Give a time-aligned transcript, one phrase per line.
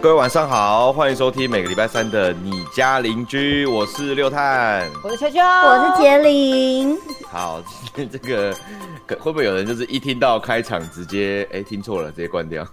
[0.00, 4.88] 各位晚上好，欢迎收听每个礼拜三的你家邻居，我是六探。
[5.02, 6.96] 我是秋秋，我是杰林。
[7.28, 8.56] 好，今 天这个
[9.04, 12.64] 可会不会有人就是一听到开场直接哎、听错了，直接关掉？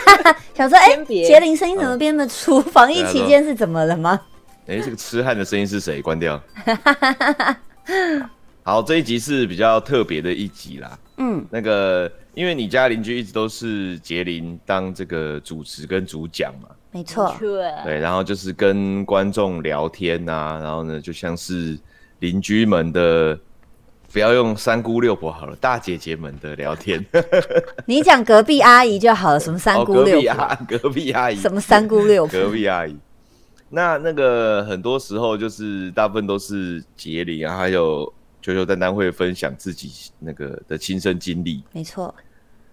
[0.56, 2.62] 想说，哎、杰林声音怎么变那么粗？
[2.62, 4.18] 防疫期间是怎么了吗？
[4.66, 6.00] 哎、这个痴汉的声音是谁？
[6.00, 6.40] 关掉。
[8.62, 10.98] 好，这一集是比较特别的一集啦。
[11.18, 21.78] 嗯，那个，因为你家邻居一直都是杰林当这个主持跟主讲嘛，没错，对，然后就是跟观众聊天呐、然后呢，就像是
[22.20, 23.38] 邻居们的，
[24.12, 27.04] 不要用三姑六婆好了，大姐姐们的聊天。
[27.86, 32.96] 你讲隔壁阿姨就好了，什么三哦，姑六婆，壁阿隔壁阿姨，什么三姑六婆，隔壁阿姨。
[33.72, 42.14] 那那个很多时候就是大部分都是杰林啊，还有球球丹丹会分享自己那个的亲身经历，没错，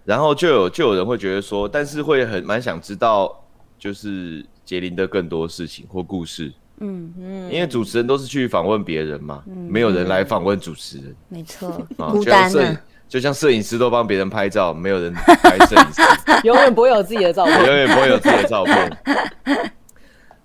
[0.05, 3.43] 然后就有就有人会觉得说，但是会很蛮想知道，
[3.77, 11.15] 就是杰林的更多事情或故事，嗯嗯，因为主持人都是去访问别人嘛，没有人来访问主持人。
[11.29, 12.77] 没错， 啊，孤就像单摄影，
[13.09, 16.01] 就像摄影师都帮别人拍照，没有人拍摄影师。
[16.47, 17.65] 永远不会有自己的照片。
[17.65, 18.99] 永远不会有自己的照片。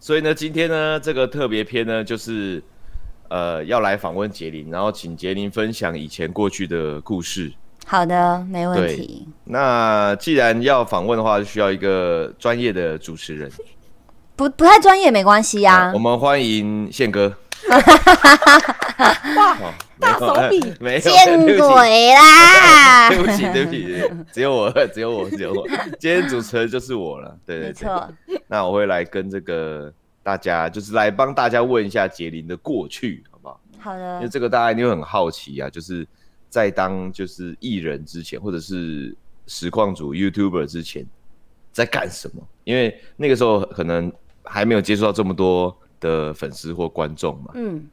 [0.01, 2.61] 所以呢，今天呢，这个特别篇呢，就是
[3.33, 7.51] 呃要来访问杰林，然后请杰林分享以前过去的故事。
[7.87, 9.27] 好的，没问对题。
[9.45, 13.51] 那既然要访问的话，就需要一个专业的主持人。
[14.37, 17.35] 不不太专业没关系呀、呃我们欢迎宪哥。
[17.69, 23.09] 哇，哦大手笔没有，见对不起鬼啦！
[23.11, 25.67] 对不起，对不起，只有我，只有我，只有我。
[25.99, 27.69] 今天主持人就是我了，对对对。
[27.69, 28.09] 没错，
[28.49, 29.93] 那我会来跟这个
[30.23, 33.61] 大家，就是来帮大家问一下杰林的过去，好不好？
[33.79, 36.07] 好的因为，这个大家一定会很好奇啊，就是
[36.49, 41.05] 在当就是艺人之前，或者是实况组 YouTuber 之前，
[41.73, 42.47] 在干什么？
[42.65, 44.13] 因为那个时候可能
[44.45, 47.89] 还没有接触到这么多的粉丝或观众嘛，嗯，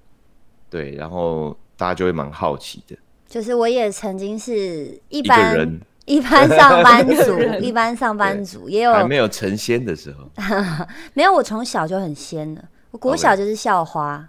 [0.70, 2.96] 对，然后大家就会蛮好奇的。
[3.28, 5.80] 就是我也曾经是一般人
[6.10, 10.28] 一般上班族， 一般上班族也有还没有成仙的时候，
[11.14, 12.62] 没有，我从小就很仙了。
[12.92, 14.28] 我国小就是校花。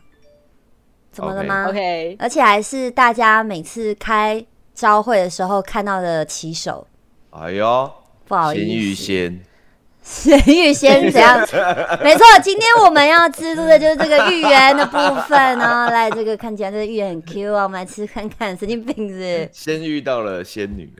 [1.11, 6.87] 怎么了吗？OK，而且还是大家每次开招会的时候看到的旗手。
[7.31, 7.91] 哎呦，
[8.29, 9.41] 不好意思，仙，
[10.03, 11.39] 咸芋仙怎样？
[12.03, 15.89] 没错，今天我们要知录的就是这个芋圆的部分哦。
[15.93, 18.57] 来，这个看起来这个芋圆很 Q 啊，我们来吃看看。
[18.57, 19.51] 神经病是不是？
[19.53, 20.93] 先遇到了仙女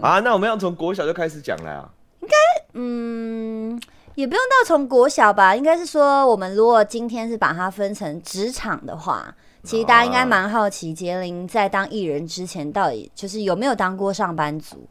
[0.16, 1.90] 啊，那我们要从国小就开始讲了啊。
[2.20, 2.34] 应该
[2.74, 3.80] 嗯，
[4.14, 14.86] 也不用到从国小吧，应该是说，我们如果今天是把它分成职场的话，其实大家应该蛮好奇，杰林在当艺人之前，到底就是有没有当过上班族？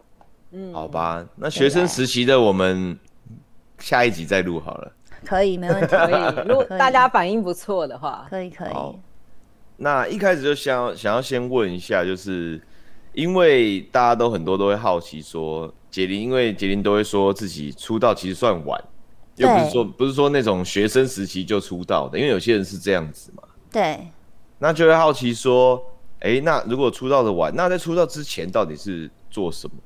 [0.52, 2.97] 嗯，好吧，那学生时期的我们
[3.84, 4.92] 下一集再录好了。
[5.26, 6.36] 可以，没问题，可以。
[6.48, 9.00] 如果大家反应不错的话，可以，可以。
[9.78, 12.62] 那一开始就想想要先问一下，就是
[13.12, 18.82] 因为大家都很多都会好奇说，杰林，因为杰林都会说自己出道其实算晚，
[19.36, 24.08] 又不是说不是说那种学生时期就出道的，因为有些人是这样子嘛，对，
[24.60, 25.82] 那就会好奇说，
[26.20, 29.84] 诶，那如果出道的晚，那在出道之前到底是做什么的？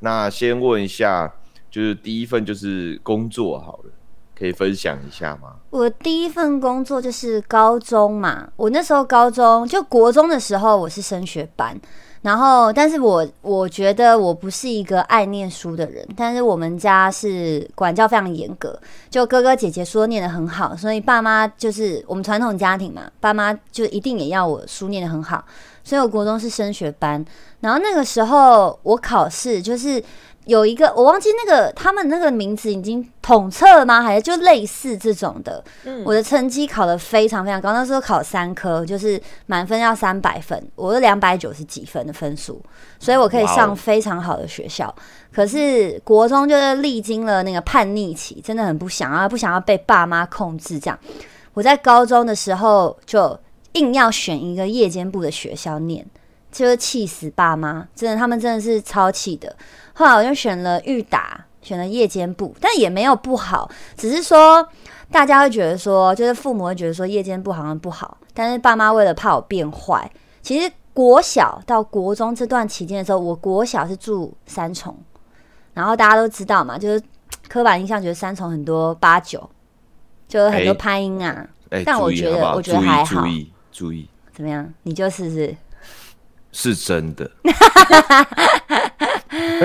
[0.00, 1.32] 那先问一下，
[1.72, 3.90] 就是第一份就是工作好了，
[4.38, 5.54] 可以分享一下吗？
[5.70, 11.74] 我第一份工作就是高中嘛，我那时候高中就国中的时候，我是升学班，
[12.20, 18.78] 然后但是我我觉得我不是一个爱念书的人，但是我们家是管教非常严格，
[19.08, 25.42] 就哥哥姐姐说念得很好，所以爸妈就是我们传统家庭嘛，爸妈就一定也要我书念得很好，
[25.82, 27.24] 所以我国中是升学班，
[27.60, 30.04] 然后那个时候我考试就是。
[30.44, 34.02] 有一个我忘记那个他们那个名字已经统测了吗？
[34.02, 35.62] 还是就类似这种的？
[35.84, 42.60] 嗯我的成绩考得非常非常高，那时候考三科，就是满分要三百分，我是两百九十几分的分数，
[42.98, 44.92] 所以我可以上非常好的学校。
[45.32, 50.98] 可是国中就是历经了那个叛逆期，真的很不想要，不想要被爸妈控制这样。
[51.54, 53.38] 我在高中的时候就
[53.74, 56.04] 硬要选一个夜间部的学校念，
[56.50, 59.54] 就是气死爸妈，真的，他们真的是超气的。
[59.94, 64.66] 后来我就选了裕达，选了夜间部，但也没有不好，只是说
[65.10, 70.10] 大家会觉得说，就是父母会觉得说夜间部好像不好，但是爸妈为了怕我变坏，
[70.40, 74.96] 其实国小到国中这段期间的时候，我国小是住三重，
[75.74, 77.02] 然后大家都知道嘛，就是
[77.48, 79.48] 刻板印象觉得三重很多八九，
[80.26, 84.72] 就是很多哎拍音啊，哎、但我觉得我觉得还好注意注意，怎么样？
[84.82, 85.56] 你就是是
[86.52, 87.30] 是真的。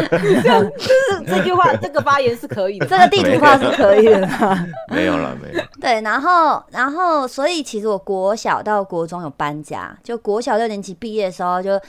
[0.09, 2.85] 这样就是这句话，这个发言是可以的。
[2.89, 4.65] 这个地图炮是可以的吗？
[4.93, 5.63] 没有了，没有。
[5.79, 11.79] 对，然后然后所以其实我国小到国中有搬家，就国小六年级毕业的时候就。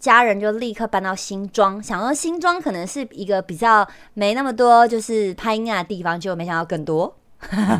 [0.00, 7.16] 家人就立刻搬到新庄，想说新庄可能是一个比较没那么多就是拍音啊的地方，就没想到更多。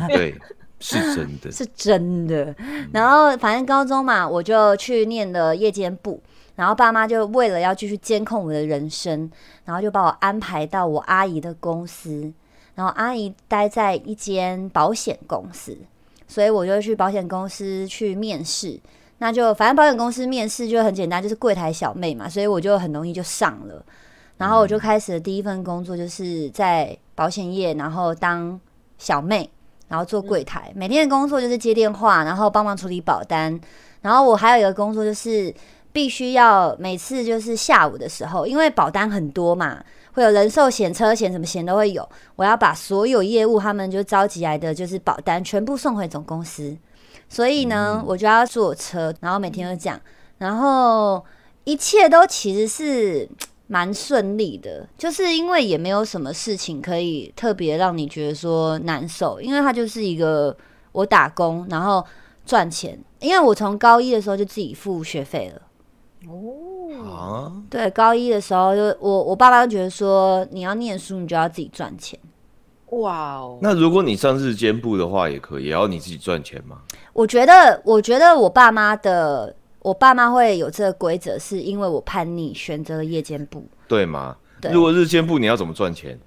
[0.07, 0.33] 对，
[0.79, 2.55] 是真的， 是真的。
[2.91, 6.19] 然后反正高中嘛，我就去念了夜间部，
[6.55, 9.29] 然后爸妈就为了要继续监控我的人生，
[9.65, 12.31] 然后就把我安排到我阿姨的公司，
[12.75, 15.77] 然后阿姨待在一间保险公司，
[16.27, 18.79] 所以我就去保险公司去面试。
[19.17, 23.83] 那就反正保险公司面试就很简单，就是柜台小妹嘛，所以我就很容易就上了。
[24.37, 28.59] 然后我就开始的第一份工作就是在保险业，然后当
[28.97, 29.49] 小妹，
[29.87, 30.69] 然后做柜台。
[30.75, 33.57] 每天的工作就是接电话，然后帮忙处理保单。
[34.01, 35.51] 然后我还有一个工作就是
[35.95, 39.81] 必须要每次就是下午的时候，因为保单很多嘛，
[40.11, 42.05] 会有人寿险、车险什么险都会有，
[42.35, 46.75] 我要把所有业务他们就召集来的就是保单全部送回总公司。
[47.29, 49.97] 所以呢，我就要坐车，然后每天都讲，
[50.39, 51.23] 然后
[51.63, 53.29] 一切都其实是
[53.67, 60.53] 蛮顺利的，就是因为也没有什么事情可以特别让你觉得说难受，因为它就是一个
[60.91, 62.05] 我打工然后
[62.45, 65.61] 赚钱，因为我从高一的时候就自己付学费了。
[66.27, 72.19] 哦，对，高一的时候就我我爸爸就觉得说你要念书，你就要自己赚钱。
[72.91, 73.57] 哇哦！
[73.61, 76.77] 那如果你上日间部的话，也可以，也要你自己赚钱吗？
[77.13, 84.37] 我觉得，我觉得我爸妈的，我爸妈会有这个规则，是因为我叛逆选择了夜间部，对吗？
[84.71, 86.17] 如果日间部，你要怎么赚钱？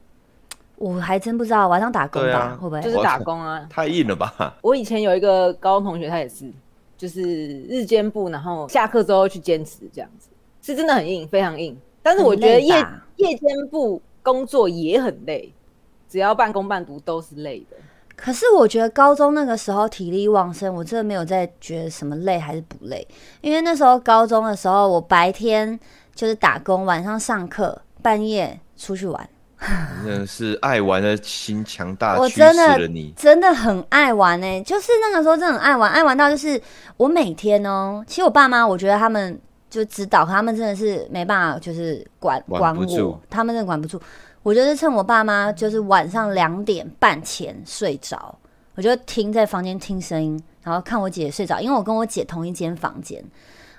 [0.77, 3.67] 我还真不知道，晚上打工吧，会不会就是打工啊？
[3.71, 4.55] 太硬了吧！
[4.63, 6.53] 我以前有一个高中同学，他也是，
[6.99, 10.29] 就是日间部，然后下课之后去坚持这样子，
[10.61, 11.75] 是真的很硬，非常硬。
[12.03, 12.75] 但是我觉得夜
[13.17, 15.55] 夜间部工作也很累。
[16.11, 17.77] 只要半工半读都是累的，
[18.17, 23.07] 可是我觉得高中那个时候体力旺盛，我真的没有在觉得什么累还是不累，
[23.43, 25.79] 因为那时候高中的时候，我白天
[26.15, 29.29] 就是打工，晚上上课，半夜出去玩。
[30.05, 32.79] 真的是爱玩的心强大，我真的
[33.17, 36.61] 真的很爱玩呢，就是那个时候真的很爱玩，爱玩到就是
[36.97, 39.39] 我每天哦，其实我爸妈我觉得他们
[39.69, 44.01] 就指导，他们真的是没办法，就是管管我，他们真的管不住。
[44.45, 48.39] 我就是趁我爸妈就是晚上两点半前睡着，
[48.77, 53.23] 我就听在房间听声音，然后看我姐睡着，因为我跟我姐同一间房间，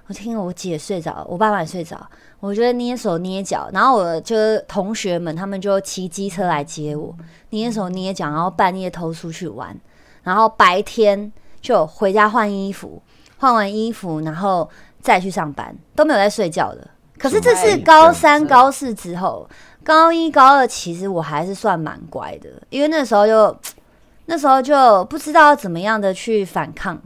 [0.09, 1.95] 我听我姐睡着，我爸爸也睡着，
[2.39, 7.15] 我觉得捏手捏脚，然后我就同学们他们就骑机车来接我，
[7.51, 9.79] 捏手捏脚，然后半夜偷出去玩，
[10.23, 12.99] 然后白天就回家换衣服，
[13.37, 14.67] 换完衣服然后
[14.99, 16.87] 再去上班，都没有在睡觉的。
[17.19, 19.47] 可是这是高三高四之后。
[19.81, 23.57] 高一、高二，其实我还是算蛮乖的，因为那时候就
[24.27, 27.01] 那时候就不知道怎么样的去反抗，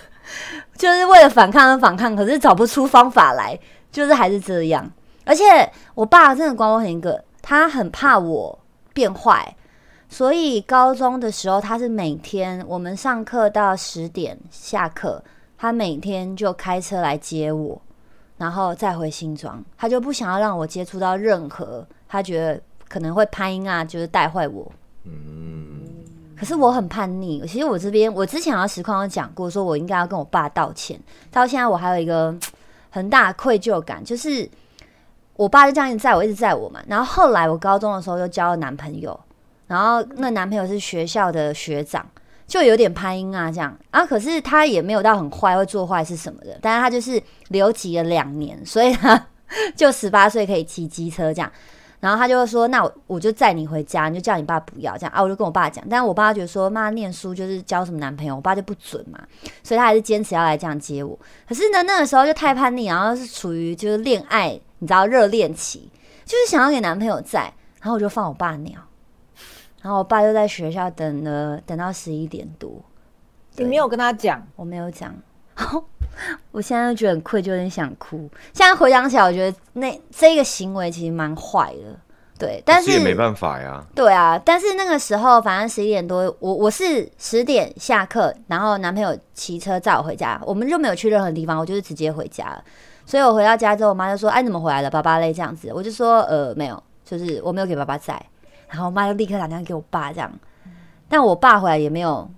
[0.78, 3.58] 就是为了反抗而反抗，可是找不出方法来，
[3.90, 4.90] 就是还是这样。
[5.24, 5.44] 而且
[5.94, 8.58] 我爸真的管我很一个，他很怕我
[8.94, 9.54] 变坏，
[10.08, 15.22] 所以高中的时候他是每天我们上课到十点下课，
[15.58, 17.82] 他每天就开车来接我，
[18.38, 21.86] 然后再回新庄，他就不想要让我接触到任何。
[22.08, 22.58] 他觉得
[22.88, 24.70] 可能会拍音啊，就是带坏我。
[25.04, 25.67] 嗯，
[26.38, 27.44] 可是我很叛逆。
[27.46, 30.98] 其实我这边，我之前好像实况有讲过，说我应该要跟我爸道歉。
[31.30, 32.34] 到现在我还有一个
[32.90, 34.48] 很大的愧疚感，就是
[35.34, 36.80] 我爸就这样一直载我，一直载我嘛。
[36.86, 39.18] 然后后来我高中的时候又交了男朋友，
[39.66, 42.06] 然后那男朋友是学校的学长，
[42.46, 44.06] 就有点拍音啊这样啊。
[44.06, 46.58] 可是他也没有到很坏，会做坏事什么的。
[46.62, 49.26] 但是他就是留级了两年，所以他
[49.76, 51.50] 就十八岁可以骑机车这样。
[52.00, 59.18] 然后他就说：“那我我就载你回家，你就叫你爸不要这样啊。”我就跟我爸讲，但是我爸觉得说：“妈念书就是交什么男朋友，我爸就不准嘛。”
[59.64, 61.18] 所以他还是坚持要来这样接我。
[61.48, 65.90] 可是呢，那个时候就太叛逆，然后是处于就是恋爱，你知道热恋期，
[66.24, 68.80] 就是想要给男朋友在，然后我就放我爸鸟，
[69.82, 72.80] 然后我爸就在学校等了，等到十一点多。
[73.56, 74.46] 你没有跟他讲？
[74.54, 75.12] 我没有讲。
[76.50, 78.28] 我现在就觉得很愧疚，有点想哭。
[78.52, 81.96] 现在回想起来，我觉得那这个行为其实蛮坏的，
[82.38, 82.62] 对。
[82.66, 83.84] 但是也没办法呀。
[83.94, 92.60] 对啊，但是那个时候，反正十一点多，我我是十点下课，然后男朋友骑车载我回家，我们就没有去任何地方，我就是直接回家。
[93.06, 94.90] 所以我回到家之后，我妈就说：“哎，怎么回来了？
[94.90, 98.22] 爸爸累？”这样子，我就说：“呃，没有，就是我没有给爸爸载。”
[98.68, 100.30] 然后我妈就立刻打电话给我爸，这样。
[101.08, 102.28] 但我爸回来也没有，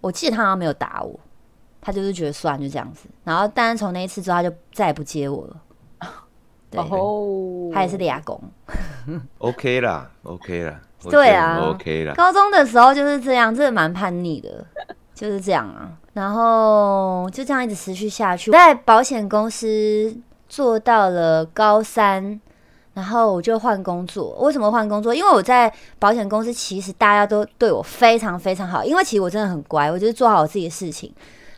[0.00, 1.20] 我记得他好像没有打我。
[1.84, 5.56] 他就是觉得算就这样子，然后但是从那一次之后，他就再也不接我了。
[6.70, 8.40] 对，哦，他也是俩工。
[9.38, 12.14] OK 啦，OK 啦，我对啊，OK 啦。
[12.14, 14.64] 高中的时候就是这样，真的蛮叛逆的，
[15.12, 15.92] 就是这样啊。
[16.14, 20.16] 然后就这样一直持续下去，在保险公司
[20.48, 22.40] 做到了高三，
[22.94, 24.30] 然后我就换工作。
[24.40, 25.14] 为什么换工作？
[25.14, 31.12] 因为我在保险公司，其实大家都对我非常非常好，因为其实我真的很乖，我就是做好我自己的事情。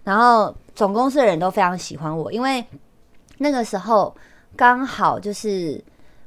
[0.04, 2.64] 然后总公司的人都非常喜欢我，因为
[3.38, 4.14] 那个时候
[4.54, 5.82] 刚好就是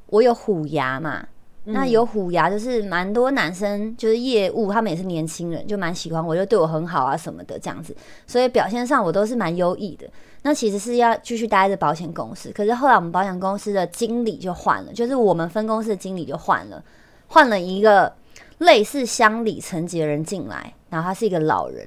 [0.07, 1.25] 我有虎牙嘛，
[1.63, 10.07] 那有虎牙就是蛮多男生，就是业务，他们也是年轻人，就蛮喜欢我，就对我很好啊什么的这样子，所以表现上我都是蛮优异的。
[10.43, 16.81] 那其实是要继续待在保险公司，可是后来我们保险公司的经理就换了，就是我们分公司的经理就换了，
[17.27, 18.13] 换了一个
[18.60, 21.86] 类似乡里层级的人进来，然后他是一个老人，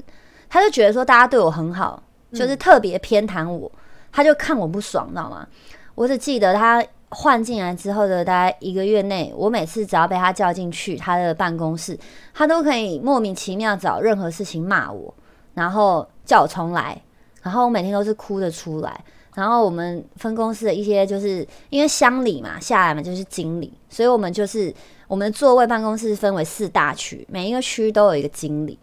[0.51, 2.03] 他就觉得说大家对我很好，
[2.33, 3.71] 就是特别偏袒我，
[4.13, 5.47] 他就看我不爽，你知道吗？
[5.95, 11.99] 我只记得他换进来之后的大概一个月内，我每次只要被他叫进去他的办公室，
[12.35, 15.15] 他都可以莫名其妙找任何事情骂我，
[15.55, 17.01] 然后叫我重来，
[17.43, 19.05] 然后我每天都是哭着出来。
[19.33, 24.75] 然后我们分公司的一些就是因为乡里嘛，下来嘛就是经理，所以我们就是
[25.07, 28.77] 我们的座位办公室分为四大区，每一个区都有一个经理，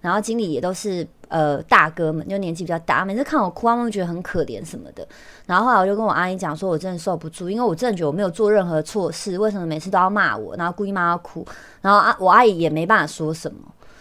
[0.00, 5.06] 然后经理也都是呃大哥们，就年纪比较大，每次看我哭，他们觉得很可怜什么的。
[5.46, 11.46] 然后后来我就跟我阿姨讲说，我真的受不住，因为我真的觉得我没有做任何错事，为什么每次都要骂我，然后故意骂到哭？
[11.80, 13.60] 然后啊，我阿姨也没办法说什么，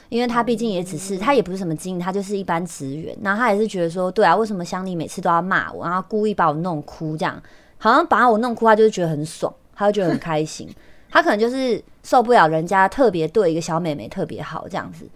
[0.10, 3.18] 因为她毕竟也只是，她也不是什么经理，她就是一般职员。
[3.22, 7.42] 然后她也是觉得说，对啊，为什么乡里每次都要骂我，然后故意把我弄哭，这样
[7.78, 10.70] 好像把我弄哭，她就是觉得很爽，她就觉得很开心。
[11.12, 15.08] 她可能就是受不了人家特别对一个小妹妹特别好这样子。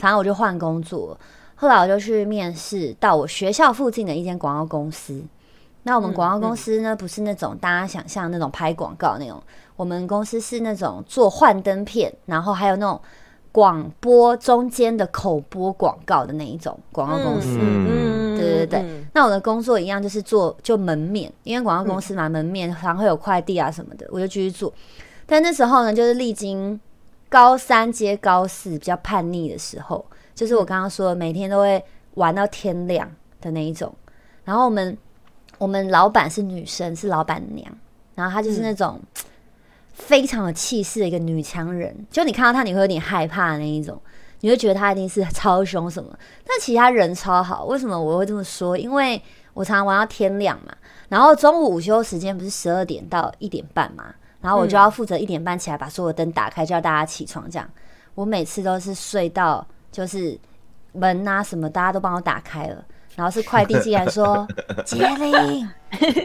[0.00, 1.16] 反正我就换工作，
[1.54, 5.22] 后来我就去面试到我学校附近的一间广告公司。
[5.82, 9.42] 那我们广告公司呢，不是那种大家想象那种拍广告那种，
[9.76, 13.00] 我们公司是那种做幻灯片，然后还有那种
[13.52, 17.58] 广播中间的口播广告的那一种广告公司。
[17.60, 24.72] 嗯对对对嗯那我的工作一样，就是做就门面，因为广告公司嘛，门面常会有快递啊什么的，我就继续做。
[25.26, 26.78] 但那时候呢，就是历经
[27.30, 31.82] 高三接高四比较叛逆的时候，就是我刚刚说的，每天都会
[32.14, 33.10] 玩到天亮
[33.40, 33.94] 的那一种。
[34.44, 34.98] 然后我们
[35.56, 37.72] 我们老板是女生，是老板娘，
[38.16, 39.00] 然后她就是那种
[39.92, 43.98] 非常有气势的一个女强人，就你看到她你会有点害怕的那一种。
[44.42, 47.66] 你会觉得她一定是超凶什么，但其实她人超好。
[47.66, 48.76] 为什么我会这么说？
[48.76, 49.20] 因为
[49.52, 50.74] 我常常玩到天亮嘛，
[51.10, 57.50] 然后中午午休时间不是十二点到一点半嘛，然后我就要负责一点半起来把所有灯打开，叫大家起床。
[57.50, 57.68] 这样，
[58.14, 60.38] 我每次都是睡到就是
[60.92, 62.84] 门啊什么大家都帮我打开了，
[63.16, 64.46] 然后是快递进来说
[64.84, 65.68] 杰林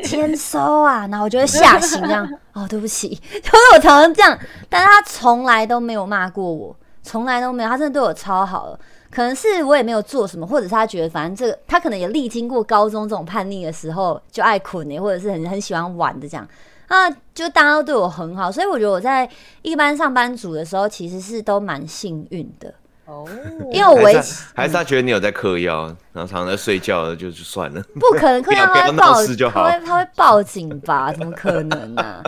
[0.04, 2.28] 签收啊，然后我就会吓醒这样。
[2.54, 4.38] 哦，对不起，就是我常常这样，
[4.70, 6.76] 但是他从来都没有骂过我。
[7.04, 8.80] 从来都没有，他真的对我超好了。
[9.12, 16.48] 可能是我也没有做什么，或者是他觉得反正这个他可能也历经过高中这种叛逆的时候，就爱捆呢，或者是很很喜欢玩的这样。
[16.88, 19.30] 啊，就大家都对我很好，所以我觉得我在
[19.62, 22.74] 一般上班族的时候其实是都蛮幸运的，
[23.06, 23.27] 哦，
[23.72, 27.82] 因为我维还是他还是他觉得你有在嗑药，然后常常在睡觉了，就就算了。
[27.96, 29.63] 不可能，嗑药他会报，警就好。
[29.63, 31.12] 他会他会报警吧？
[31.18, 32.24] 怎么可能呢、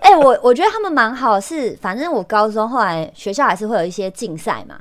[0.00, 4.78] 哎、我我觉得他们蛮好，是反正我高中后来学校还是会有一些竞赛嘛，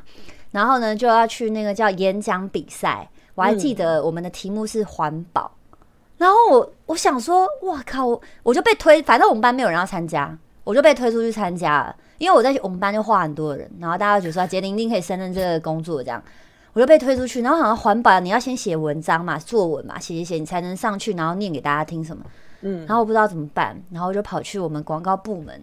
[0.52, 5.52] 然后呢就要去那个叫演讲比赛，我还记得我们的题目是环保，
[6.18, 16.22] 然后我我想说，哇靠，我我就被推，反正我们班没有人要参加，我就被推出去参加了，因为我在我们班就画很多人，然后大家就觉得说杰林一定可以胜任这个工作这样。
[16.74, 22.24] 我就被推出去，然后好像环保，你要先写文章嘛，作文嘛，写写写，你才能上去，然后念给大家听什么。
[22.62, 25.60] 嗯然后我不知道怎么办，然后我就跑去我们广告部门，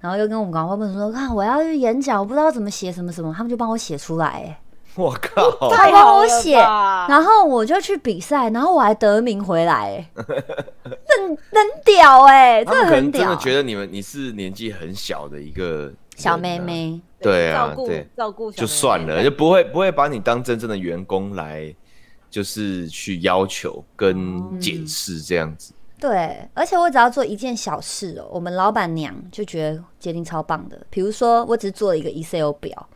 [0.00, 4.60] 然后又跟我们广告部门说，看我要去演讲，我不知道怎么写什么什么，他们就帮我写出来，哎，
[5.02, 5.50] 我靠！
[5.52, 10.24] 他帮太好了我写，然后我就去比赛，然后我还得名回来， 哎，
[10.84, 18.08] 很很屌哎，他真的很真的，觉得你们你是年纪很小的一个小妹妹，对啊照顾对。
[18.16, 21.74] 照顾就算了，就不会不会把你当真正的员工来，
[22.30, 25.72] 就是去要求跟检视这样子。
[25.98, 30.78] 对，而且我只要做一件小事哦，我们老板娘就觉得杰林超棒的。
[30.90, 32.88] 比如说，我只是做了一个 Excel 表，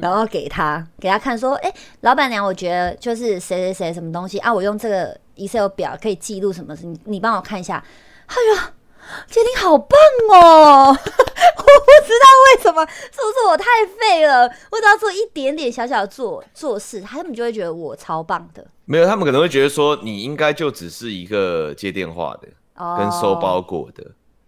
[0.00, 7.82] 然后给他给他看，说：“哎、老板娘，我觉得就是谁谁谁什么东西啊，我用这个 Excel 表可以记录什么，你你帮我看一下。”
[8.26, 8.72] 哎呀，
[9.28, 9.98] 杰林好棒
[10.32, 10.86] 哦！
[10.88, 13.64] 我不知道为什么，是不是我太
[13.98, 14.42] 废了？
[14.70, 18.66] 我只要做一点点小小的做做事，他们就会觉得我超棒的。
[18.84, 24.04] 没有，他们可能会觉得说你应该就只是一个接电话的，哦跟收包裹的，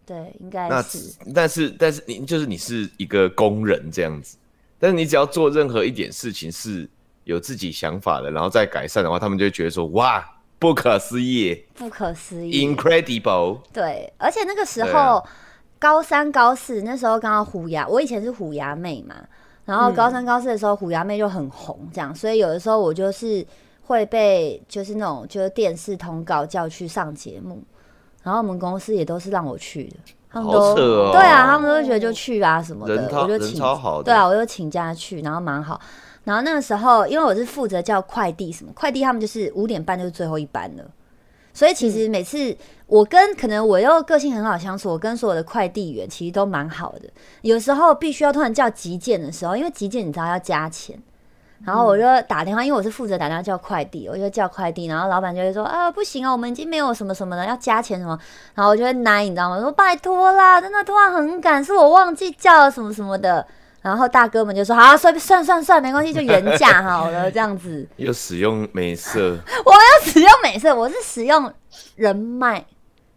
[0.07, 1.15] 对，应该那是。
[1.35, 4.37] 但是但是你就是你是一个工人这样子，
[4.85, 6.87] 但是你只要做任何一点事情是
[7.25, 10.23] 有自己想法的，然后再改善的话，他们就会觉得说哇，
[10.59, 13.61] 不可思议不可思议，，incredible。
[13.73, 15.25] 对，而且那个时候、啊。
[15.77, 19.17] 高三高四那时候刚好虎牙，我以前是虎牙妹嘛，
[19.67, 23.47] 然后高三高四的时候虎牙妹就很红，这样，所以有的时候我就是
[23.83, 27.63] 会被就是那种就是电视通告叫去上节目，
[28.23, 29.97] 然后我们公司也都是让我去的，
[30.35, 34.05] 他们好都对啊，他们都会觉得就去啊什么的人，我就请超好的。
[34.05, 35.81] 对啊，我就请假去，然后蛮好。
[36.25, 40.85] 然后那个时候，因为我是负责叫快递什么，快递他们就是五点半就是最后一班了，
[41.53, 47.03] 所以其实每次我跟可能我又个性很好相处，我跟所有的快递员其实都蛮好的。
[47.43, 51.01] 有时候必须要突然叫急件的时候，因为急件你知道要加钱，
[51.65, 58.19] 然后我就打电话，因为我是负责打电话叫快递，我就叫快递，然后老板就会说啊不行啊，我们已经没有什么什么了要加钱什么，
[58.55, 59.61] 然后我就会奶你知道吗？
[59.61, 63.47] 说拜托啦，真的突然很赶，是我忘记叫了什么什么的。
[63.83, 67.87] 然后大哥们就说：“好，算算算算，没关系，就原价好了，这样子。
[67.97, 71.53] 又使用美色， 我要使用美色，我是使用
[71.95, 72.65] 人脉，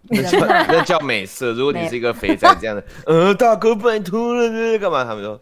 [0.10, 1.54] 那叫美色。
[1.54, 5.06] 如果你是一个肥仔这样的， 呃，大哥拜托了，这干嘛？
[5.06, 5.40] 他们说呃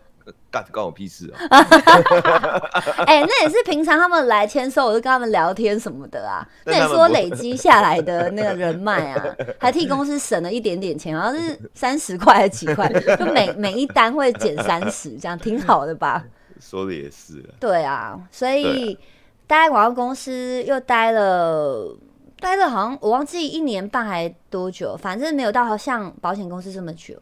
[0.62, 1.36] 干关我屁事啊。
[3.06, 6.48] 哎、那也是平常他们来签收，我就跟他们聊天什么的啊。
[6.66, 16.24] 那也是我累积下来的那个人脉啊， 还替公司省了一点点钱，好像是三十块还是几块，就每每一单会减三十，这样挺好的吧？
[16.62, 18.98] 说的也是啊，对啊，所以
[19.46, 21.98] 待在广告公司又待了。
[22.38, 27.16] 待了好像我忘记一年半还多久，反正没有到像保险公司这么久。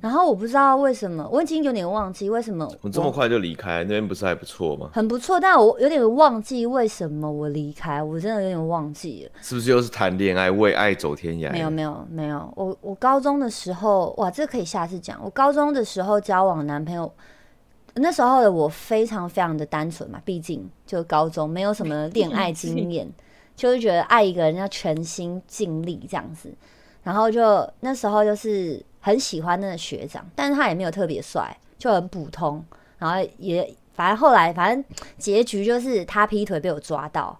[0.00, 4.90] 然后我不知道为什么，我已经有点忘记为什么我这么快就离开，那边不是还不错吗？
[4.92, 9.30] 很不错，但我有点忘记为什么我离开，我真的有点忘记了。
[9.40, 11.50] 是不是又是谈恋爱，为爱走天涯？
[11.52, 15.20] 没有没有没有，我我高中的时候，哇，这可以下次讲。
[15.22, 17.12] 我高中的时候交往男朋友，
[17.94, 23.08] 那时候的我非常非常的单纯嘛，毕竟就高中没有什么恋爱经验，
[23.56, 26.52] 就是觉得爱一个人要全心尽力这样子。
[27.02, 32.64] 然后就那时候就是很喜欢那个学长，但是他也没有特别帅，就很普通。
[32.98, 34.84] 然后也反正后来反正
[35.16, 37.38] 结局就是他劈腿被我抓到，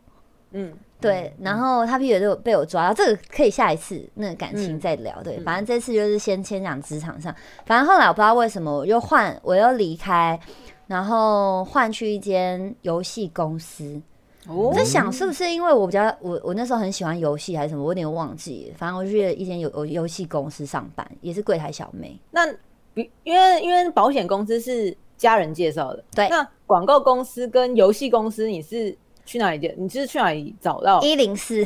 [0.52, 5.22] 嗯，对，然后他劈腿就被我抓到，这个可以下一次那个感情嗯再聊。
[5.22, 7.34] 对，反正这次就是先先讲职场上，
[7.66, 10.40] 反正后来我不知道为什么我又换，我又离开，
[10.86, 14.00] 然后换去一间游戏公司。
[14.48, 18.72] 哦我在想是不是因为我比较我我那时候很喜欢游戏还是什么，我有点忘记。
[18.76, 22.18] 反正我去了一间游游游戏公司上班，也是柜台小妹。
[22.30, 22.50] 那
[22.94, 29.74] 比因为因为保险公司是家人介绍的，对那广告公司跟游戏公司你是去哪里见？
[29.78, 31.00] 你是去哪里找到？
[31.02, 31.64] 一零四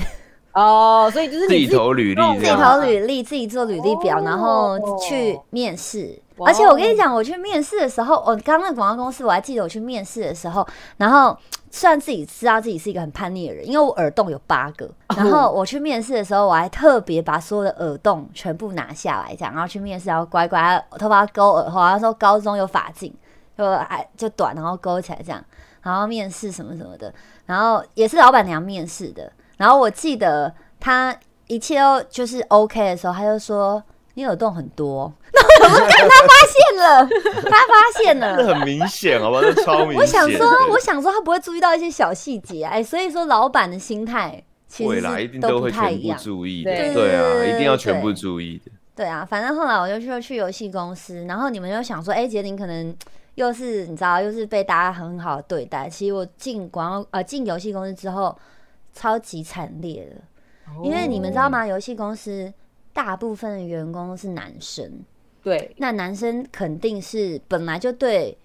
[0.53, 6.21] 哦，所以就是自己投履历自自己投履历，自己做履历表，哦然后去面试。
[6.45, 11.37] 而且我跟你讲，我去面试的时候，我刚刚那广告公司，我还记得我去面试的时候，然后
[11.75, 23.13] 虽然自己知道自己是一个很叛逆的人，因为我耳洞有八个，然后我去面试的时候，我还特别把所有的耳洞全部拿下来，这样，然后去面试，然后乖乖头发勾耳后，他说高中有发镜，
[23.59, 25.45] 就还就短，然后勾起来这样，
[25.83, 27.13] 然后面试什么什么的，
[27.45, 31.13] 然后也是老板娘面试的，然后我记得他
[31.49, 33.83] 一切都就是 OK 的时候，他就说
[34.15, 37.09] 你耳洞很多， 那我想说，干他发现了，
[37.51, 38.47] 他发现那了。
[38.55, 39.41] 很明显，好吧？
[39.43, 40.01] 那超明显。
[40.01, 46.19] 我想说，我想说他不会注意到一些小细节，哎，所以说老板的心态其实都不定都会全部太一样。
[46.19, 48.71] 注意的，对对啊，一定要全部注意的。
[48.97, 52.97] 对啊，反正后来我就去去游戏公司，然后你们就想说，哎、杰林可能
[53.35, 55.89] 又是你知道，又是被大家很好的对待。
[55.89, 58.39] 其实我进广告呃进游戏公司之后，
[58.93, 60.23] 超级惨烈的，
[60.85, 61.67] 因为你们知道吗？
[61.67, 62.53] 游戏公司
[62.95, 64.91] 大部分的员工都是男生，
[65.43, 68.39] 对，那男生肯定是本来就对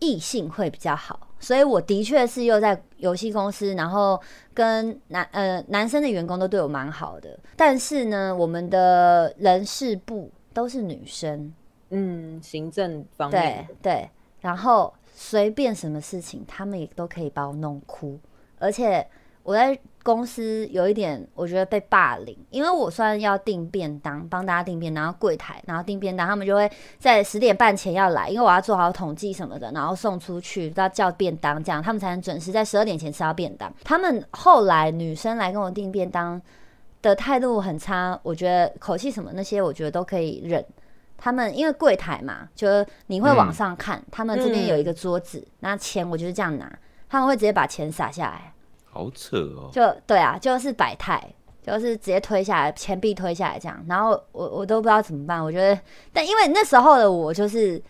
[0.00, 4.20] 异性会比较好，所以我的确是又在游戏公司，然后
[4.54, 11.52] 跟男呃男生的员工都对我蛮好的，但是呢，我们的人事部都是女生，
[11.90, 18.18] 嗯，行政方对面，对，然后随便什么事情，他们也都可以把我弄哭，
[18.58, 19.06] 而且
[19.42, 33.72] 我在公司有一点，我觉得被霸凌，因为我算要订便当，帮大家订便当，然后柜台，然后订便当，他们就会在十点半前要来，因为我要做好统计什么的，然后送出去，要叫便当，这样他们才能准时在十二点前吃到便当。
[33.82, 36.40] 他们后来女生来跟我订便当
[37.02, 40.64] 的态度很差，我觉得口气什么那些，我觉得都可以忍。
[41.16, 46.70] 他们因为柜台嘛，就你会往上看，他们这边有一个桌子，那钱我就是这样拿，
[47.08, 48.52] 他们会直接把钱撒下来，
[48.94, 49.68] 好扯哦。
[49.72, 51.22] 就对啊，就是百态。
[51.66, 55.42] 就是直接推下来，钱币推下来这样，然后我我都不知道怎么办。
[55.42, 55.80] 我觉得，
[56.12, 57.82] 但因为那时候的我就是，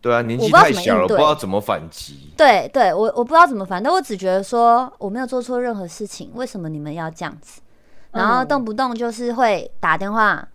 [0.00, 2.32] 对啊，年纪太小了，不知道怎么反击。
[2.38, 7.60] 对对，我我不知道怎么反，但我只觉得说我没有做错任何事情，为什么你们要这样子？
[8.12, 10.48] 然后嗯动不动就是会打电话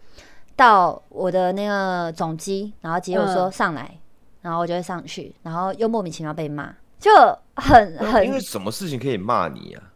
[0.56, 4.00] 到我的那个总机，然后接我说嗯上来，
[4.42, 7.12] 然后我就会上去，然后又莫名其妙被骂，就
[7.58, 9.93] 很很因为什么事情可以骂你啊？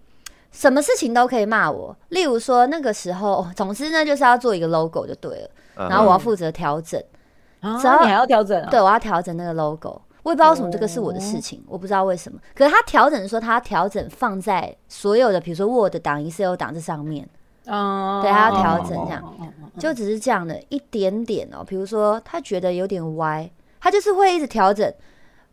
[0.58, 1.96] 什么事情都可以骂我。
[2.10, 7.00] 例如说那个时候，总之呢就是要做一个 logo 就对了，嗯然后我要负责调整，
[7.60, 8.68] 啊，只要你还要调整啊？
[8.72, 10.02] 对我要调整那个 logo。
[10.24, 12.40] 我也不知道为什么这个是我的事情，我不知道为什么。
[12.56, 17.30] 可是他调整说他要调整放在所有的，比如说 Word 档、Excel 档这上面，
[17.68, 21.64] 哦，对他要调整这样就只是这样的一点点哦。
[21.64, 23.48] 比如说他觉得有点歪，
[23.80, 24.92] 他就是会一直调整。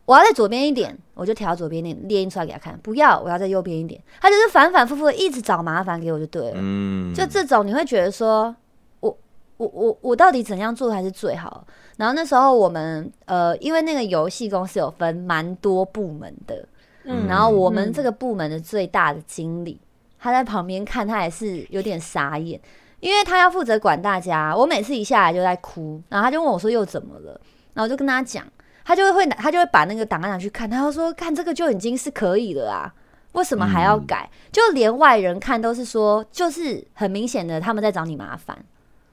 [0.05, 2.79] 我要在左边一点，我就调左边一点，列印出来给他看。
[2.83, 3.99] 不要，我要在右边一点。
[4.21, 6.57] 他就是反反复复的一直找麻烦给我就对了。
[6.57, 8.55] 嗯，就这种你会觉得说，
[8.99, 9.17] 我
[9.57, 11.65] 我我我到底怎样做才是最好？
[11.97, 16.67] 然后那时候我们呃，因为那个游戏公司有分蛮多部门的，
[17.05, 19.79] 嗯然后我们嗯这个部门的最大的经理，
[20.19, 22.59] 他在旁边看，他也是有点傻眼，
[22.99, 24.53] 因为他要负责管大家。
[24.55, 27.39] 我每次一下来就在哭，然后他就问我说又怎么了，
[27.73, 28.45] 然后我就跟他讲，
[28.85, 32.93] 他就会拿他就会把那个档案拿去看，他就说看这个就已经是可以了啊。
[33.33, 34.29] 为什么还要改？
[34.49, 38.57] 就连外人看都是说，就是很明显的他们在找你麻烦。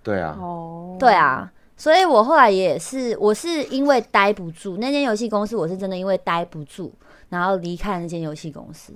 [0.05, 6.93] 对啊，哦，对啊，所以我后来也是，我是因为待不住那间游戏公司，我是真的因为待不住，
[7.31, 8.93] 然后离开那间游戏公司。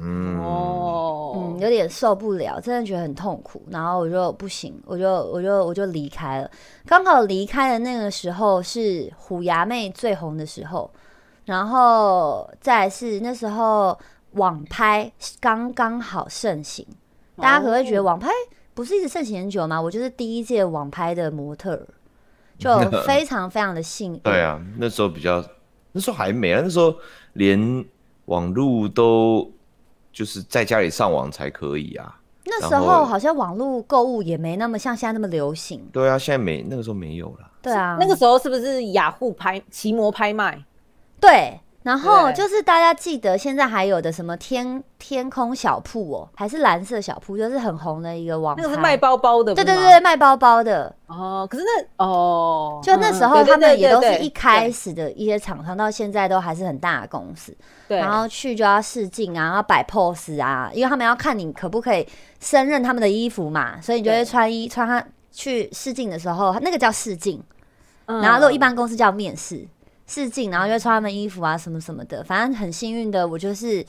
[0.00, 6.50] 嗯，哦，嗯，有点受不了，真的觉得很痛苦，然后我就不行，我就我就我就离开了。
[6.86, 10.90] 刚好离开的那个时候是虎牙妹最红的时候，
[11.44, 13.98] 然后再来是那时候
[14.32, 16.86] 网拍刚刚好盛行，
[17.36, 18.30] 大家可能会觉得网拍
[18.74, 19.80] 不是一直盛行很久吗？
[19.80, 21.86] 我就是第一届网拍的模特儿，
[22.58, 24.18] 就 非常非常的幸运。
[24.20, 25.44] 对啊，那时候比较，
[25.92, 26.94] 那时候还没啊，那时候
[27.34, 27.84] 连
[28.24, 29.52] 网路都
[30.12, 32.18] 就是在家里上网才可以啊。
[32.44, 35.88] 那时候好像网络购物也没那么像现在那么流行。
[35.92, 37.50] 对啊，现在没那个时候没有了。
[37.62, 40.64] 对啊，那个时候是不是雅虎拍奇摩拍卖？
[41.20, 50.94] 对，然后就是大家记得现在还有的什么天天空小铺哦，还是蓝色小铺，就是很红的一个网那个是卖包包的，对对对，卖包包的。
[51.06, 54.30] 哦，可是那哦，就那时候嗯他们也都是一对。
[54.30, 57.56] 开始的一些厂商，到现在都还是很大的公司。
[57.88, 62.06] 对，然后去就要试镜啊，要摆 pose 啊，因为他们要看你可不可以
[62.40, 67.42] 胜任他们的衣服嘛，所以你就会穿衣穿他去试镜的时候，那个叫试镜。
[68.06, 68.20] 嗯。
[68.20, 69.66] 然后如果一般公司叫面试
[70.12, 73.82] 试镜，然后就穿他们衣服啊什么什么的，反正很幸运的，我就是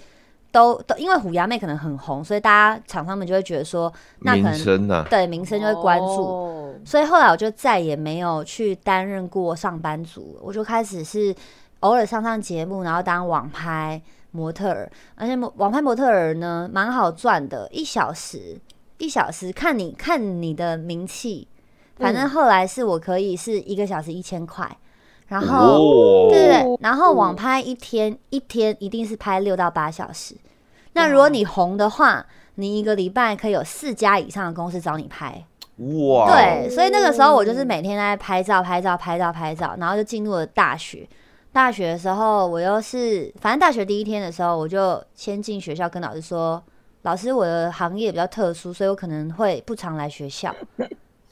[0.52, 6.24] 都都因为虎牙妹可能很红，所以大家厂商们就会觉得说，那可能声啊，对名声就会关注。
[6.24, 6.74] 哦。
[6.86, 11.36] 所以后来我就再也没有去担任过上班族，我就开始是
[11.82, 18.58] 偶尔上上节目，然后当网拍模特儿，而且网拍模特儿呢蛮好赚的，一小时
[18.98, 21.48] 一小时看你看你的名气，
[21.98, 24.78] 反正后来是我可以是一个小时一千块，
[25.34, 25.58] 然后。
[25.66, 30.36] 哦，对对对，然后网拍一天一天一定是拍六到八小时。
[30.94, 32.24] 那如果你红的话，
[32.56, 35.44] 你一个礼拜可以有四家以上的公司找你拍。
[35.78, 41.08] 哇，对，所以那个时候我就是每天在拍照、拍照、拍照、拍照，然后就进入了大学。
[41.52, 46.62] 大学的时候，我又是反正大学第一天的时候，我就先进学校跟老师说
[47.02, 50.56] ：“老师，我的行业比较特殊，所以我可能会不常来学校。”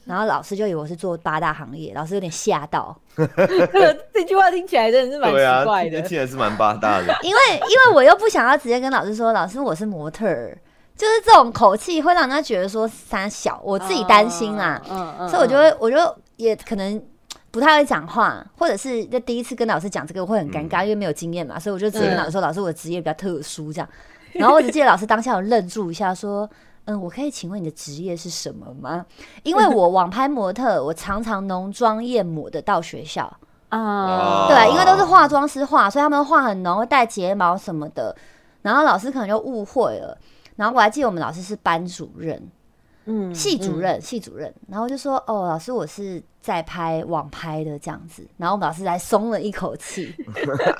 [0.04, 2.96] 然后老师就以为我是做八大行业，老师有点吓到，
[4.12, 6.08] 这句话听起来真的是蛮奇怪的听。
[6.08, 7.16] 起来是蛮八大的。
[7.22, 10.58] 因为因为我又不想要直接跟老师说，老师我是模特儿，
[10.96, 15.96] 就是这种口气会让人家觉得说三小，我自己担心啦，嗯嗯所以我就会我就
[16.36, 17.00] 也可能
[17.52, 23.88] 不太会讲话，或者是就第一次跟老师讲这个会很尴尬，因为没有经验嘛，所以我就直接跟老师说，老师我的职业比较特殊这样，
[24.32, 26.50] 然后我只记得老师当下有愣住一下说。
[26.86, 29.06] 嗯，我可以请问你的职业是什么吗？
[29.44, 33.32] 因为我 网拍模特，我常常浓妆艳抹的到学校，
[33.68, 38.14] 啊，对，因为都是化妆师画，所以他们画很浓，会带睫毛什么的。
[38.62, 40.16] 然后老师可能就误会了。
[40.56, 42.50] 然后我还记得我们老师是班主任、
[43.06, 44.52] 嗯系主任、系主任。
[44.68, 50.14] 然后就说：“哦，老师，我是在拍网拍的这样子。”然后我们老师才松了一口气。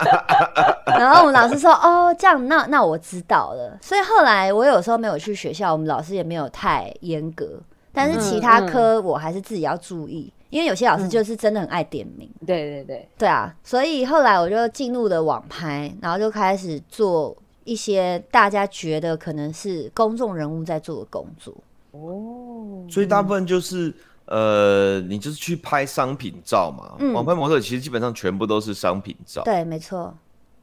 [0.87, 7.61] 然后我们老师说：“哦，这样，那那我知道了。”所以后来我有时候没有去学校，我们老师也没有太严格。
[7.94, 12.26] 但是其他科我还是自己要注意，因为有些老师就是真的很爱点名。
[12.46, 21.54] 对对对，对啊，所以后来我就进入了网拍，然后就开始做一些大家觉得可能是公众人物在做的工作。
[21.92, 23.94] 哦，所以大部分就是
[24.26, 26.96] 呃，你就是去拍商品照嘛。
[26.98, 30.14] 嗯网拍模特其实基本上全部都是商品照对，没错，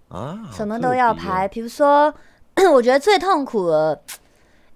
[0.09, 1.47] 啊，什么都要拍。
[1.47, 2.13] 比如说，
[2.73, 4.01] 我觉得最痛苦的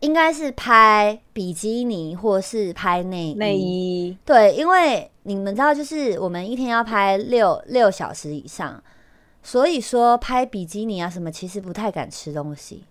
[0.01, 8.83] 应该是拍比基尼或是拍内内衣对，因为你们知道，就是我们一天要拍六六小时以上，
[9.41, 12.83] 所以说拍比基尼啊什么，其实不太敢吃东西。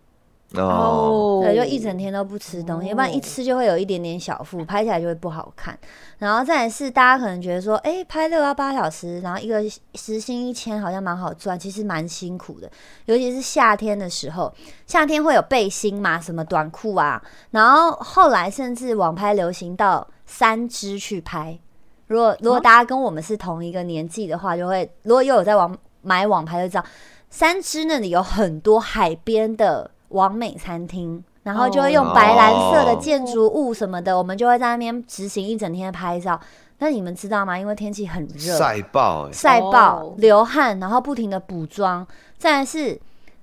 [0.56, 5.78] 哦，对，就一整天都不吃东西，要不然一吃就会有一点点小腹，拍起来就会不好看。
[6.18, 9.62] 然后再来是大家可能觉得说，哎、拍六到八小时，然后一个
[9.94, 12.70] 时薪一千，好像蛮好赚，其实蛮辛苦的。
[13.06, 14.52] 尤其是夏天的时候，
[14.86, 21.58] 夏天会有背心嘛，什么短裤啊，然后后来甚至网拍流行到三支去拍。
[22.06, 26.84] 如果如果大家跟我们是同一个年纪的话，就会如果又有在网买网拍就知道，
[27.30, 36.40] 三支那里有很多海边的完美餐厅，然后就会用白蓝色的建筑物什么的，我们就会在那边执行一整天的拍照。
[36.78, 37.56] 那你们知道吗？
[37.56, 40.14] 因为天气很热，晒爆哎，晒爆、哦。
[40.18, 42.04] 流汗，然后不停的补妆，
[42.38, 43.00] 再来是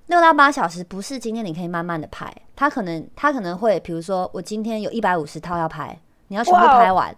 [0.07, 7.15] 六到八小时，不是今天你可以慢慢的拍，他可能他可能会，比如说我今天有一百五十套要拍，你要全部拍完，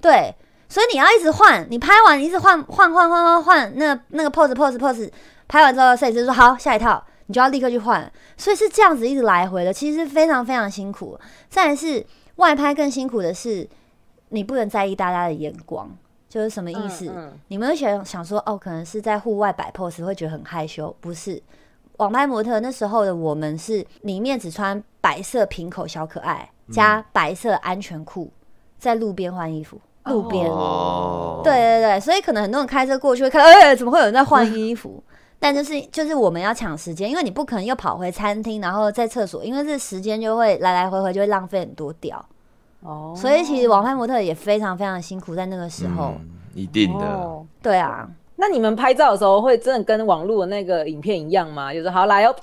[0.00, 0.34] 对，
[0.68, 5.08] 所以你要一直换，你拍完你一直换换换换换换，那那个 pose pose pose，
[5.46, 7.00] 拍完之后摄影师说好下一套，
[7.32, 11.18] 你就要立刻去换，所以是这样子一直来回的，其实非常非常辛苦。
[11.48, 12.04] 再来是
[12.36, 13.66] 外拍更辛苦的是，
[14.28, 15.90] 你不能在意大家的眼光，
[16.28, 17.06] 就是什么意思？
[17.06, 21.42] 嗯嗯你们会想想说，哦，可能是在户外摆 pose 会觉得很害羞，不是？
[21.96, 28.30] 网拍模特那时候的我们是里面只穿白色平口小可爱加白色安全裤，
[28.78, 30.46] 在路边换衣服，路边。
[30.50, 35.02] 哦，对对对，所以可能很多人开车过去会看，哎、怎么会有人在换衣服？
[35.42, 42.24] 但就是就是我们要抢时间，因为你不可能又跑回餐厅，然后在厕所，因为这时间就会来来回回就会浪费很多掉。
[42.80, 46.14] 哦，所以其实网拍模特也非常非常辛苦，在那个时候。
[46.20, 51.72] 嗯一定的，哦对啊，那你们拍照的时候会真的跟网络的那个影片一样吗？
[51.72, 52.36] 就是好来哦，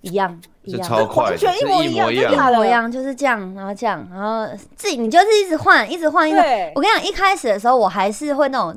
[0.00, 0.88] 一样一样。
[0.88, 2.16] 超快的，完全一模一样一
[2.56, 6.48] 模一样，就是这样，然后这样，然后自己你就是一直换，一直换，一直换。
[6.48, 8.74] 对我跟你讲，一开始的时候我还是会那种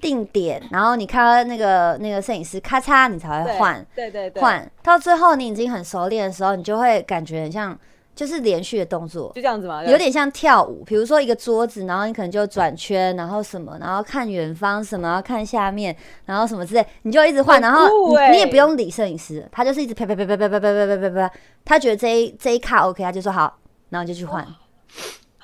[0.00, 4.70] 定点，然后你看到那个那个摄影师咔嚓，你才会换对对对，换。
[4.82, 7.78] 到最后你已经很熟练的时候，你就会感觉很像
[8.14, 9.40] 就是连续的动作就。
[9.40, 17.86] 这样子嘛，有点像跳舞，比如说一个桌子，然后你可能就转圈，然后什么，然后看远方什么，然后看下面，然后什么之类，你就一直换，然后
[18.32, 21.34] 你也不用理摄影师，他就是一直啪啪啪啪啪啪啪啪啪啪啪，
[21.64, 23.56] 他觉得这一这一卡 OK，他就说好，
[23.90, 24.44] 然后就去换，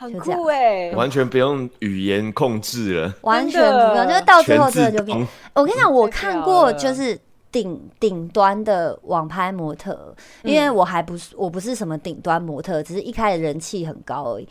[0.04, 0.40] 很就这样。
[0.40, 5.16] 酷哎，完全不用语言控制了，完全不用，就是到最全后真的就变。
[5.54, 7.18] 我跟你讲，我看过就是
[7.50, 14.48] 顶顶端的网拍模特，因为我还不是我不是什么顶端模特，只是一开始人气很高而已。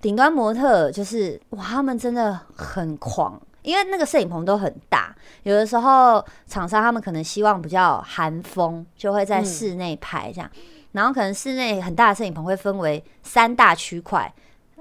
[0.00, 9.46] 顶端模特就是哇，他们真的很狂，因为那个摄影棚都很大，有的时候厂商他们可能希望比较寒风，就会在嗯。
[9.46, 10.50] 室内拍这样，
[10.90, 14.30] 然后可能室内很大的摄影棚会分为三大区块，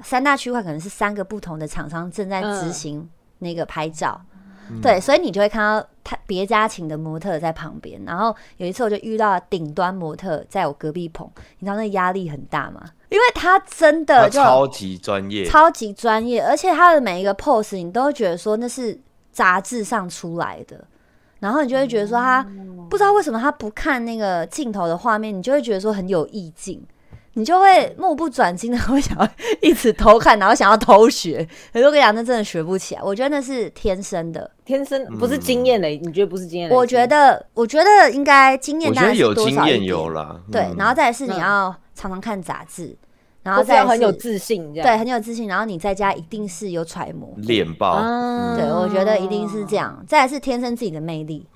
[0.04, 3.10] 三大区块可能是三个不同的厂商正在执嗯行
[3.40, 4.22] 那个拍照。
[4.82, 12.82] 对，所以你就会看到他别家请的模特在旁边，然后有一次我就遇到顶端模特在我隔壁棚，你知道那压力很大吗？
[13.10, 18.98] 因为他真的就超级专业，超级专业，而且他的每一个 pose 你都会觉得说那是
[19.34, 20.82] 杂志上出来的，
[21.40, 22.42] 然后你就会觉得说他
[22.90, 26.82] 不知道为什么他不看那个镜头的画面，你就会觉得说很有意境。
[27.34, 29.28] 你就会目不转睛的会想要
[29.62, 31.48] 一直偷看，然后想要偷学。
[31.72, 33.02] 可是我跟你讲，那真的学不起来。
[33.02, 34.50] 我觉得那是天生的。
[34.66, 36.76] 天生不是经验累，你觉得不是经验累？
[36.76, 42.96] 我觉得，我觉得应该经验我觉得有经验有啦，对，嗯然后再来是你嗯要常常看杂志，
[43.44, 47.34] 然后再很有自信，这样对，很有自信，然后你在家一定是有揣摩。
[47.38, 50.04] 练爆，嗯对，我觉得一定是这样。
[50.08, 51.48] 再来是天生自己的魅力。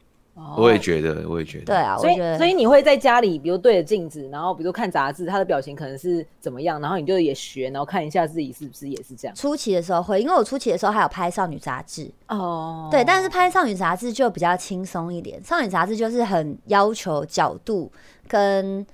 [0.57, 9.35] 我也觉得，我也觉得，对啊，我所以觉得所以你会在家里，比如对着镜子，然后比如看杂志，他的表情可能是怎么样，然后你就也学，然后看一下自己是不是也是这样。
[9.35, 15.41] 初期的时候会，因为我初期的时候还有拍少女杂志，哦，对，但是拍少女杂志就比较轻松一点。
[15.41, 17.89] 少女杂志就是很要求角度
[18.27, 18.85] 跟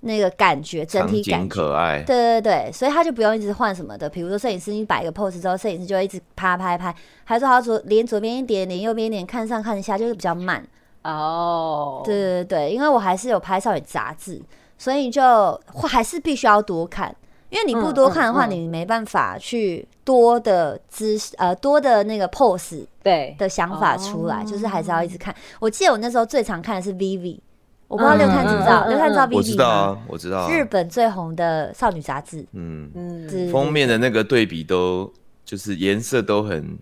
[0.00, 1.48] 那个感觉，整体感觉。
[1.48, 4.06] 可爱，对对对，所以他就不用一直换什么的。
[4.08, 10.62] 比如说摄影师，你摆一个 pose 之后，摄影师就会一直拍拍拍，还说好左连左边一点，连右边一点，看上看下，就是比较慢。
[11.02, 14.40] 哦，对对对，因为我还是有拍少女杂志，
[14.76, 15.22] 所以就
[15.66, 17.14] 会还是必须要多看。
[17.48, 25.34] 因为你不多看的话，嗯嗯嗯你没办法去多的姿势呃多的那个 pose 对，的想法出来，哦就是还是要一直看。
[25.58, 27.40] 我记得我那时候最常看的是 Vivi
[27.88, 30.48] 我不知道六探知不知道，嗯嗯嗯六探知道我知道啊，我知道啊。
[30.48, 35.12] 日本最红的少女杂志，嗯，嗯，封面的那个对比都
[35.44, 36.78] 就是颜色都很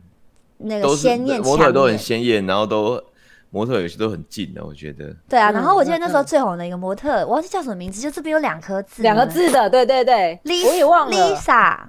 [0.59, 1.97] 那个鲜艳模特都很。
[1.97, 3.03] 鲜艳，然后都
[3.51, 5.15] 模特有些都很近的，我觉得。
[5.29, 11.37] 对啊，嗯然后我记得嗯那时候嗯最红的一个模特，我忘记叫什么名字，就这边有两颗字，两个字的，对对对，，Lisa，我也忘了。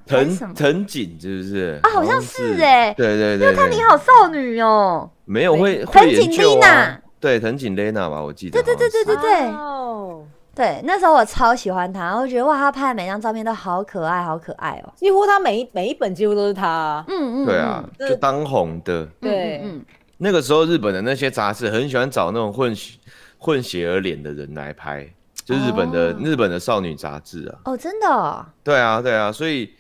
[0.06, 1.80] 藤藤井是不是？
[1.84, 5.10] 啊好像是欸对对对，看对你好少女哦。
[5.26, 7.00] 没有会藤井会研究 Lina 啊。
[7.20, 8.62] 对，藤井 Lena 吧，我记得。
[8.62, 14.92] 对对对对对对哦对，那时候我超喜欢她，我觉得哇，她拍的每张照片都好可爱，好可爱哦。
[14.96, 17.04] 几乎她每一每一本几乎都是她。
[17.08, 19.86] 嗯嗯，对啊，嗯就当红的嗯，对嗯嗯
[20.22, 23.00] 那个时候，日本的那些杂志很喜欢找那种混血
[23.38, 25.10] 混血儿脸的人来拍，
[25.46, 27.60] 就日本的哦日本的少女杂志啊。
[27.64, 29.74] 哦，真的哦，对啊，对啊，所以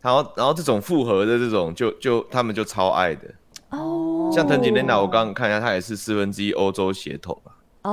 [0.00, 3.28] 然后然后这种复合的这种就就他们就超爱的，
[3.70, 7.54] 哦，像藤井 Lena，我刚刚看一下，她也是四分之一欧洲血统啊。
[7.82, 7.92] 哦。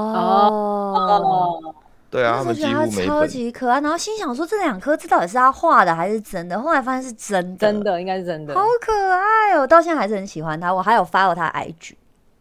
[0.98, 1.76] 哦，
[2.12, 6.60] 对啊，他们几那时候觉得她超级可爱，然后心想说这两颗字到底是他画的还是真的？
[6.62, 8.54] 后来发现是真的，真的应该是真的。
[8.54, 9.66] 好可爱哦！
[9.66, 11.94] 到现在还是很喜欢他，我还有 follow 他 IG。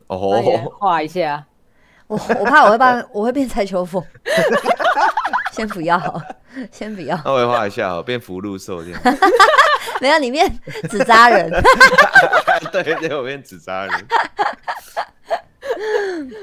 [0.09, 0.43] 哦，
[0.79, 1.47] 画一下。
[2.09, 4.03] 我我怕我会变 我会变蔡秋凤，
[5.55, 6.23] 先不要，
[6.73, 9.01] 先不要，那我也画一下哦，变福禄寿这样。
[10.01, 10.53] 没有里面
[10.89, 11.49] 纸扎人。
[12.73, 13.95] 对对，我变纸扎人。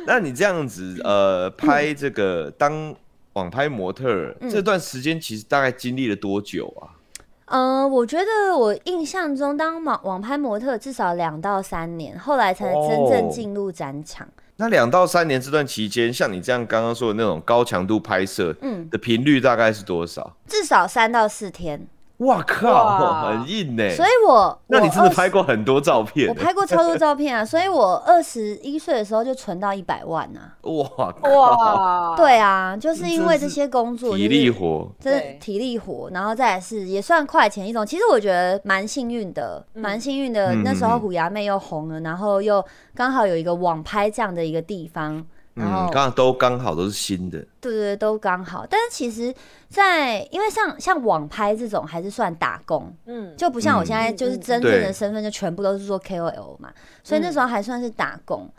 [0.06, 2.96] 那你这样子呃拍这个当
[3.38, 6.98] 网拍模特儿、嗯这段时间，其实大概经历了多久啊？
[7.46, 14.28] 嗯，我觉得我印象中当网网拍模特至少两到三年，后来才真正哦进入展场。
[14.56, 20.36] 那两到三年这段期间，像你这样刚刚说的那种高强度拍摄嗯，的频率大概是多少？
[20.48, 21.88] 至少三到四天。
[22.18, 23.90] 哇靠，哇很硬呢。
[23.92, 26.34] 所以我那你真的我拍过很多照片我？
[26.34, 30.58] 拍过超多照片啊，所以我二十一岁的时候就存到一百万啊。
[30.64, 37.86] 哇，哇，对啊，就是因为这些工作，体力，活，真的体力活，然后再来是也算快钱一种。
[37.86, 40.56] 其实我觉得蛮幸运的，蛮幸运的。
[40.56, 45.24] 嗯那时候嗯虎牙妹又红了，然后又刚好有一个网拍这样的一个地方，
[45.58, 48.66] 然后嗯，刚刚都刚好都是新的，对对对，都刚好。
[48.70, 49.34] 但是其实
[49.68, 56.72] 在，因为像像网拍这种还是算打工，嗯，就不像我嗯现在就是真正的身份就全部都是做 KOL 嘛，
[57.04, 58.50] 所以那嗯时候还算是打工。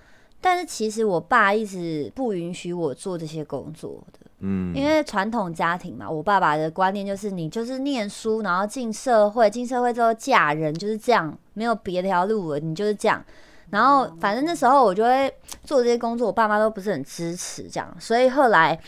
[0.40, 13.24] 但是其实我爸一直不允许我做这些工作的，嗯，因为传统家庭嘛，我爸爸的观念就是你就是念书，然后进社会，进社会之后嫁人就是这样，没有别条路了，你就是这样。
[13.70, 15.32] 然后反正那时候我就会
[15.64, 18.78] 做这些工作，我爸妈都不是很支持这样，所以后来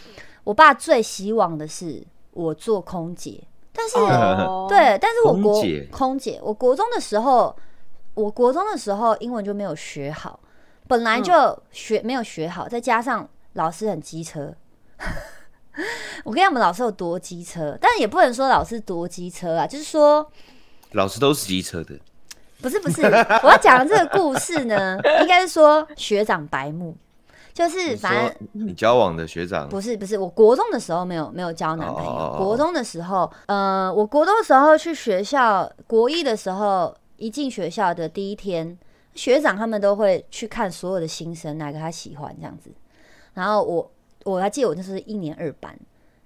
[0.44, 7.54] 我爸最希望的是我做空姐，但是、哦，对，但是我国空姐空姐，我国中的时候，
[8.14, 10.40] 我国中的时候英文就没有学好，
[10.88, 11.32] 本来就
[11.70, 14.54] 学、没有学好，再加上老师很机车。
[16.24, 20.30] 我跟你讲，我们老师有多机车，但也不能说老师多机车啊，就是说
[20.92, 21.98] 老师都是机车的，
[22.62, 23.02] 不是不是，
[23.42, 26.96] 我要讲的这个故事呢，应该是说学长白目，
[27.52, 32.34] 就是反正说你交往的学长不是不是，我国中的时候没有没有交男朋友。
[32.38, 38.78] 国中的时候，呃，我国中的时候去学校，国一的时候一进学校的第一天，
[39.14, 42.70] 学长他们都会去看所有的新生，哪个他喜欢这样子。
[43.34, 43.90] 然后我
[44.24, 45.74] 我还记得我那时候是一年二班，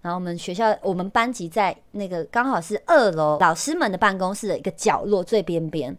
[0.03, 5.97] 然后我们学校我们班级在那个刚好是二楼老师们的办公室的一个角落最边边。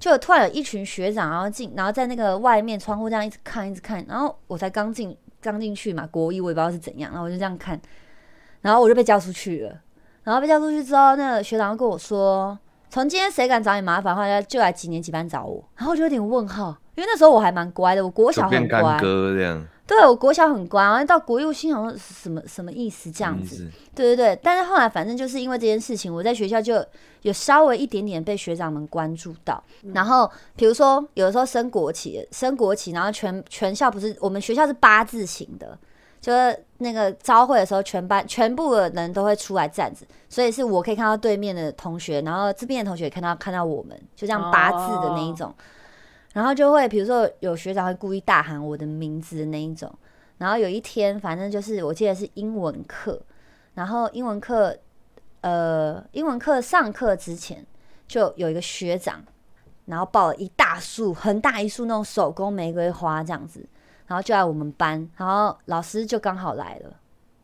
[0.00, 7.78] 就突然有一群学长，然后进，然后在那个外面窗户这样一直看，一直看，然后我才刚进刚进去嘛，国一我也不知道是怎样，然后我就这样看，
[8.62, 9.78] 然后我就被叫出去了。
[10.22, 12.58] 然后被叫出去之后，那个学长跟我说
[12.88, 18.98] ：“从今天谁敢找你麻烦的话，就来几年级班找我。”然后我就有点问号，因为那时候我还蛮乖的，我国小很乖，
[19.90, 23.68] 对我国小很乖，然后到国一我心想说什么什么意思这样子？
[23.92, 26.80] 对对对，但是后来反正就是因为这件事情，我在学校就
[27.22, 29.60] 有稍微一点点被学长们关注到。
[29.92, 35.76] 然后比如说有的时候升国旗，升国旗，然后全全校不是我们学校是八字形的，
[36.20, 45.52] 就是那个招会的时候，全班全部的人都会出来站着，所以是我可以看到对面的同学，然后这边的同学也看到看到我们，就这样八字的那一种。
[46.32, 49.92] 然后就会比如说有学长会故意大喊我的名字的那一种。
[50.38, 53.20] 然后有一天，反正就是我记得是英文课，
[53.74, 54.74] 然后英文课，
[55.42, 57.66] 呃，英文课上课之前
[58.08, 59.22] 就有一个学长，
[59.84, 63.68] 然后抱了一大束很大一束那种手工玫瑰花这样子，
[64.06, 66.96] 然后就来我们班，然后老师就刚好来了，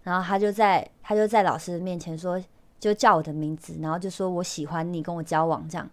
[0.03, 2.43] 然后他就在他就在老师面前说，
[2.81, 5.87] 就叫我的名字，然后就说我喜欢你，跟我交往这样，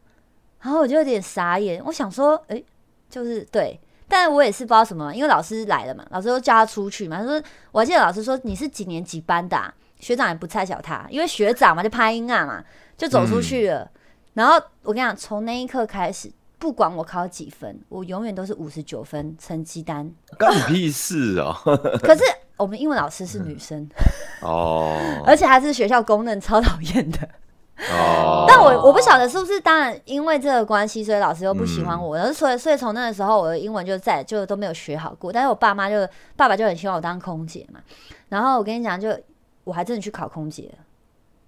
[0.62, 2.64] 然后我就有点傻眼，我想说，诶，
[3.14, 3.80] 就是对。
[4.08, 7.18] 但我也是不知道什么，因为老师来了嘛，老师就叫他出去嘛。
[7.18, 7.42] 他说，
[7.72, 12.64] 我还记得老师说你是几年几班的、啊，学长也不太小他，因为学长嘛就拍音啊嘛，
[12.98, 13.90] 就走出去了。
[14.34, 20.12] 然后我跟你讲，从那一刻开始，不管我考几分，我永远都是五十九分成绩单。
[20.38, 21.56] 干你屁事哦！
[22.04, 22.24] 可是
[22.58, 23.90] 我们英文老师是女生，
[24.44, 27.28] 哦 而且还是学校公认超讨厌的。
[27.92, 32.16] 哦，但我我不晓得是不是，当然因为这个关系，所以老师又不喜欢我。
[32.16, 35.34] 然后所以所以从那个时候，我的英文就在就都没有学好过。
[35.34, 37.80] 但是我爸妈就爸爸就很希望我当空姐嘛。
[38.30, 39.18] 然后我跟你讲，就
[39.64, 40.86] 我还真的去考空姐了。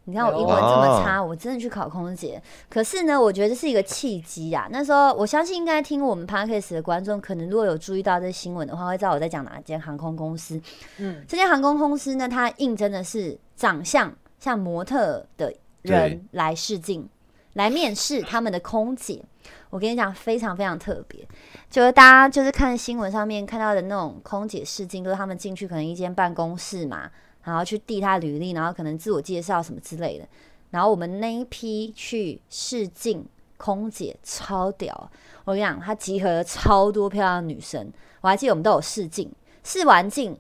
[0.08, 2.42] 你看我英文这么差，我真的去考空姐。
[2.70, 4.68] 可是呢，我觉得这是一个契机啊。
[4.72, 10.62] 那时候我相信应该听我们 podcast 的观众，可能如果有注意到这新闻的话，会知道我在讲哪间航空公司。
[10.98, 15.52] 嗯，这间航空公司呢，它应征的是长相像模特的
[15.94, 17.08] 人来试镜，
[17.54, 19.24] 来面试他们的空姐。
[19.70, 21.28] 我跟你讲，非常非常特别，
[21.70, 27.10] 就是大家就是看新闻上面看到的那种空姐试镜，都是他们进去可能一间办公室嘛，
[27.44, 30.26] 然后去递他履历，然后可能自我介绍什么之类的。
[30.72, 33.26] 然后我们那一批去试镜
[33.58, 35.12] 空姐超屌，
[35.44, 37.92] 我跟你讲，她集合了超多漂亮女生。
[38.22, 39.32] 我还记得我们都有试镜，
[39.64, 40.38] 试完镜，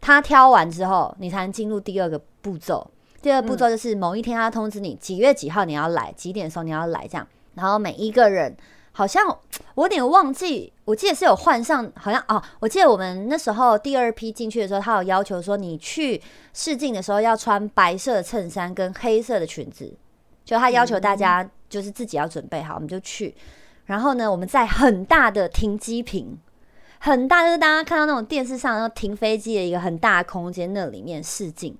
[0.00, 2.90] 她挑完之后，你才能进入第二个步骤。
[3.22, 7.26] 第二步骤就是某一天他通知你几月几号你要来，几点的时候你要来这样。
[7.54, 8.54] 然后每一个人
[8.92, 9.26] 好像
[9.74, 16.20] 我有点忘记，我记得是有换上，好像哦，我记得我们那时候第二批进去的时候，他有要求说你去
[16.52, 19.92] 试镜的时候要穿白色的衬衫跟黑色的裙子，
[20.44, 23.34] 就他要求大家就是自己要准备好，我们就去。
[23.86, 26.38] 然后呢，我们在很大的停机坪，
[26.98, 31.76] 很大，就是大家看到那种电视上然后停飞机的一个很大的空间，那里面试镜。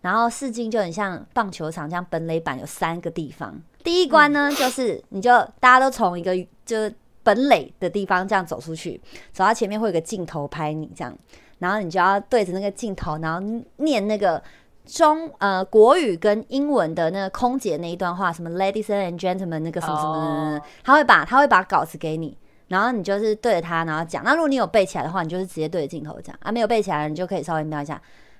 [0.00, 3.60] 然后试镜就很像棒球场这样，本垒板有三个地方。
[3.82, 5.30] 第一关呢，就是你就
[5.60, 9.00] 大家都从一个就是本垒的地方这样走出去，
[9.32, 11.16] 走到前面会有个镜头拍你这样，
[11.58, 14.42] 然后你就要对着那个镜头，然后念那个
[14.84, 20.16] 中呃国语跟英文的那个空姐那一段话，什么 ladies and gentlemen 那个什么什么
[20.52, 22.36] 的哦，他会把他会把稿子给你。
[22.68, 24.22] 然后你就是对着他，然后讲。
[24.22, 27.98] 那如果你有背起来的话，你就是直接对着镜头讲啊；没有背起来，你就可以稍微瞄一下。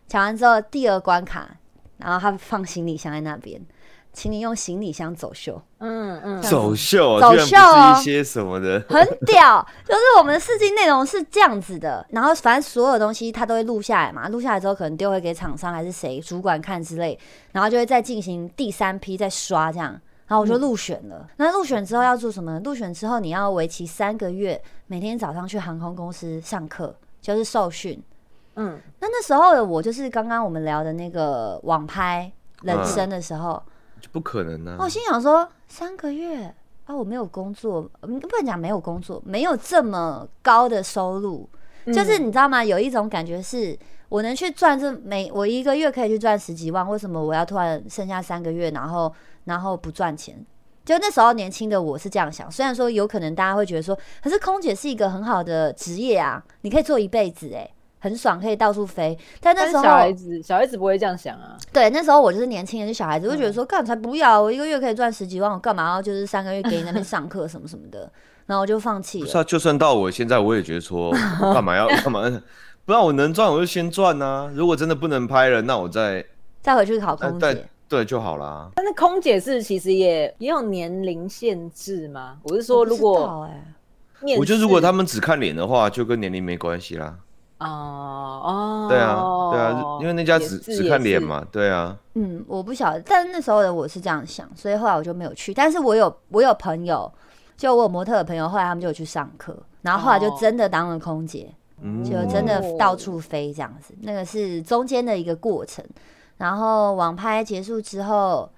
[0.09, 1.49] 讲完之后，第二关卡，
[1.99, 3.61] 然后他放行李箱在那边，
[4.13, 9.65] 请你用行李箱走秀，嗯嗯，走秀，走秀一些什么的，很屌。
[9.87, 17.19] 就是我们的试镜内容是这样子的，然后反正所有东西他都会录下来嘛，录下来之后可能丢回给厂商还是谁主管看之类，
[17.53, 20.01] 然后就会再进行第三批再刷这样。
[20.27, 21.27] 然后我就入选了。
[21.37, 22.61] 那入选之后要做什么呢？
[22.63, 28.03] 入选之后你要为期三个月，每天早上去航空公司上课，就是受训。
[28.59, 32.31] 嗯，那那时候的我就是刚刚我们聊的那个网拍
[32.63, 33.63] 人生的时候，
[34.01, 34.89] 就不可能啊我！
[34.89, 36.53] 心想说三个月
[36.87, 41.49] 啊，我没有工作，嗯不能讲没有工作，没有这么高的收入，
[41.87, 42.65] 就是你知道吗？
[42.65, 43.79] 有一种感觉是
[44.09, 49.13] 我能去赚这每我一个月可以去赚十几万，为什么我要突然剩下三个月，然后
[49.45, 50.45] 然后不赚钱？
[50.85, 59.17] 就那时候年轻的我是这样想，虽然说有可能大家会觉得说，可是空姐是一个很好的职业啊，你可以做一辈子哎、很爽，可以到处飞。
[59.41, 68.11] 但那时候小孩子小孩子不会这样想啊，对，那时候我就是年轻人，就小孩子，我就觉得说，干才不要，我一个月可以赚十几万，我干嘛要就是三个月给你那边上课什么什么的，
[68.47, 69.25] 然后我就放弃了。
[69.25, 71.11] 不是啊，就算到我现在，我也觉得说，
[71.43, 72.23] 我干嘛要干嘛？
[72.85, 76.25] 不然我能赚我就先赚呐、如果真的不能拍了，那我再
[76.63, 78.71] 再回去考空姐，对就好啦。
[78.77, 82.39] 但是空姐是其实也也有年龄限制吗？
[82.45, 87.15] 我是说，如果道哎，我觉得如果他们只看脸的话，就跟年龄没关系啦。
[87.59, 91.21] 哦哦，对啊，对啊，因为那家只只看脸。
[91.23, 91.97] 嘛，对啊。
[92.15, 95.53] 嗯，我不晓得，但是那时候的我是这样想，所以后来我就没有去。
[95.53, 97.13] 但是我有我有朋友，
[97.57, 101.53] 就我有模特的朋友，后来他们就有去上课，然后后来就哦真的当了空姐。
[101.81, 105.85] 嗯，就真的到处飞这样子，那个是中间的一个过程。
[106.37, 108.51] 然后网拍结束之后，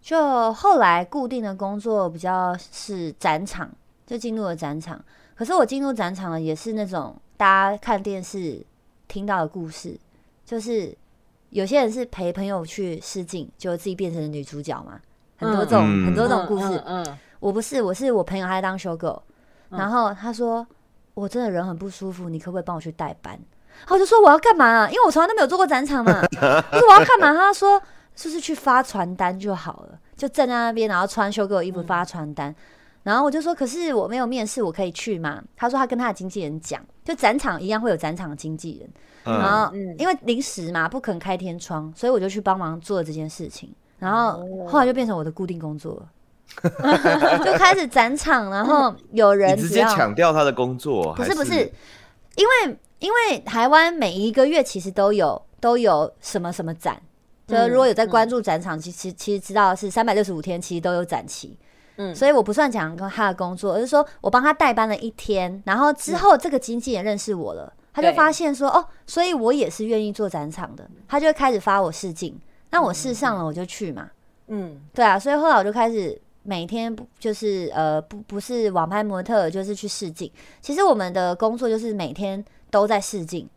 [0.00, 3.70] 就后来固定的工作比较是展场，
[4.06, 4.98] 就进入了展场。
[5.34, 8.64] 可是我进入展场了，也是那种大家看电视
[9.08, 9.98] 听到的故事，
[10.44, 10.96] 就是
[11.50, 15.00] 有些人是陪朋友去试镜，就自己变成了女主角嘛，
[15.38, 16.80] 很多种、嗯很多种嗯故事。
[16.86, 19.20] 嗯嗯我不是，我是我朋友他在当修狗，
[19.70, 20.64] 嗯然后他说
[21.14, 23.32] 我真的人很不舒服，你可不可以帮我去代班？
[23.32, 24.86] 然后我就说我要干嘛、啊？
[24.88, 26.22] 因为我从来都没有做过展场嘛。
[26.70, 27.34] 我说我要干嘛？
[27.34, 27.82] 他说
[28.14, 32.54] 就是去发传单就好了，就站在那边，然后穿修狗衣服发传单。
[33.02, 35.42] 然后我就说，可是我没有面试，我可以去吗？
[35.56, 38.90] 他说他跟他的经纪人讲，就展场一样会有展场的经纪人。
[39.24, 43.72] 然嗯，后嗯因为临时嘛，不肯开天窗，所以我就去帮忙做这件事情。
[43.98, 46.08] 然后哦后来就变成我的固定工作了。
[47.44, 51.60] 就开始展场，然后有人直接抢掉他的工作，还不是不是，
[52.36, 57.00] 因为因为台湾每一个月其实都有都有什么什么展，
[57.46, 61.56] 就是如果有在关注展场，其实其实知道是三百六十五天，其实都有展期。
[62.10, 72.38] 嗯所以我不算讲他的工作，而是说我帮他代班了一天，然后之后这个经纪人认识我了，他就发现说哦，所以我也是愿意做展场的，他就会开始发我试镜，
[72.70, 74.10] 那我试上了我就去嘛，
[74.48, 80.30] 嗯对啊，所以后来我就开始每天不就是呃不不是网拍模特，就是去试镜。
[80.60, 83.48] 其实我们的工作就是每天都在试镜，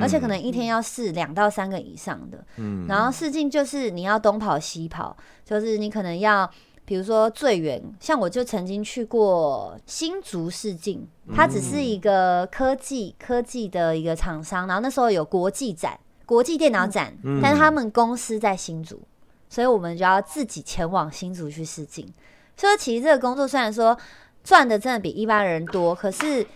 [0.00, 2.44] 而且可能一天要试两到三个以上的。
[2.56, 6.50] 嗯然后试镜就是你要东跑西跑，就是你可能要。
[6.86, 17.40] 比如说最远，像我就曾经去过新竹试镜，它只是一个科技科技的一个厂商，然后那时候有国际展、国际电脑展，嗯。
[17.42, 19.00] 但是他们公司在新竹，
[19.48, 22.06] 所以我们就要自己前往新竹去试镜。
[22.56, 23.98] 所以其实这个工作虽然说
[24.44, 26.46] 赚的真的比一般人多，可是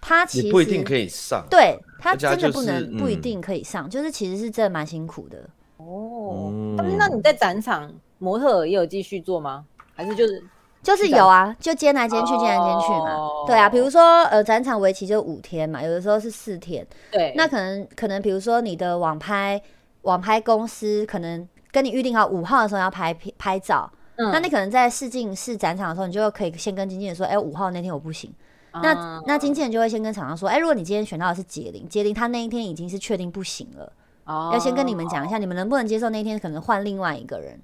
[0.00, 5.48] 他其实不一定可以上，对它而且它真的不就是能不一嗯定可以上，就是其实是真的蛮辛苦的。
[5.78, 6.52] 哦。
[6.96, 9.64] 那你在展场模特也有继续做吗？
[9.94, 10.42] 还是就是
[10.82, 13.14] 就是有啊，就兼来兼去，兼来兼去嘛。
[13.14, 16.86] 哦对啊，比如说呃，展场为期就五天嘛，有的时候是四天。
[17.10, 17.32] 对？
[17.36, 19.60] 那可能可能比如说你的网拍
[20.02, 28.32] 网拍公司可能跟你预定好五号的时候要拍拍照，嗯那你可能在试镜试展场的时候，你就可以先跟经纪人说，哎、五号那天我不行。
[28.74, 33.92] 那啊那经纪人就会先跟厂商说，哎、如果你今天选到的是杰林，杰林他那一天已经是确定不行了，
[34.24, 37.60] 哦要先跟你们讲一下，你们能不能接受那天可能换另外一个人。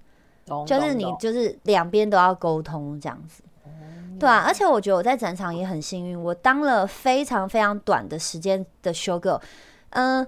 [0.48, 3.42] 懂就是你就是两边都要沟通这样子，
[4.18, 9.40] 对啊，而且我觉得我在展场也很幸运，我当了非常非常短的时间的 show girl。
[9.90, 10.26] 嗯、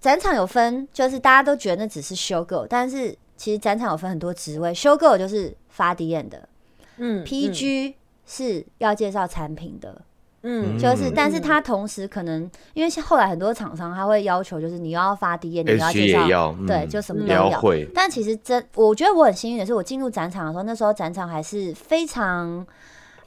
[0.00, 6.48] 展场有分，就是大家都觉得那只是 show girl，但是其实展场有分很多职位，show girl 就是发 DM 的
[6.96, 7.94] 嗯，PG
[8.26, 10.02] 是要介绍产品的，
[10.42, 17.62] 嗯就是，嗯但是他同时可能因为像后来很多厂商他会要求，就是你要发 D N，你要介绍也要，对，嗯就什么都要。
[17.94, 22.66] 但其实真，我觉得我很幸运的是，我进入展场的时候，那时候展场还是非常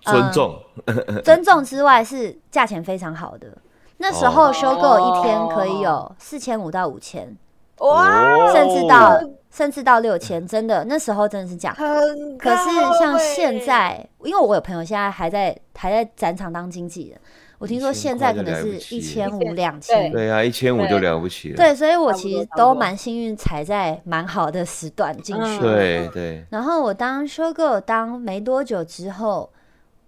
[0.01, 0.59] 尊重，
[1.23, 3.47] 尊重之外，是价钱非常好的。
[3.97, 7.37] 那时候哦修购一天可以有四千五到五千，
[7.77, 9.21] 哇，哦甚至到
[9.53, 11.75] 甚至到六千，真的那时候真的是这样。
[11.75, 12.63] 很可是
[12.97, 17.19] 像现在，因为我有朋友现在还在还在展场当经纪人，
[17.59, 20.31] 我听说现在可能是一千五两千，对。
[20.31, 25.41] 啊，一千五就了不起了，对，所以我其实都蛮幸运踩在蛮好的时段进去。
[25.43, 25.61] 嗯。
[25.61, 29.47] 对对，然后我当 show girl 当没多久之后，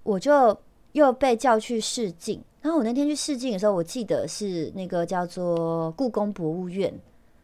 [0.02, 0.58] 我就
[0.94, 2.44] 又被叫去试镜。
[2.64, 6.92] 然后我那天去试镜的时候，我记得是那个叫做故宫博物院，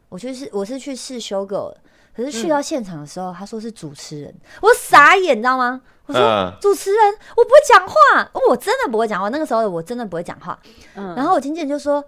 [0.10, 1.78] 我去试我是去试 girl，的
[2.16, 5.82] 可是去到现场的时候，他说是主持人，我傻眼，你知道吗？
[6.06, 9.30] 我说、嗯主持人，我不会讲话，哦我真的不会讲话。
[9.30, 10.60] 那个时候我真的不会讲话。
[10.96, 12.04] 嗯然后我经纪人就说，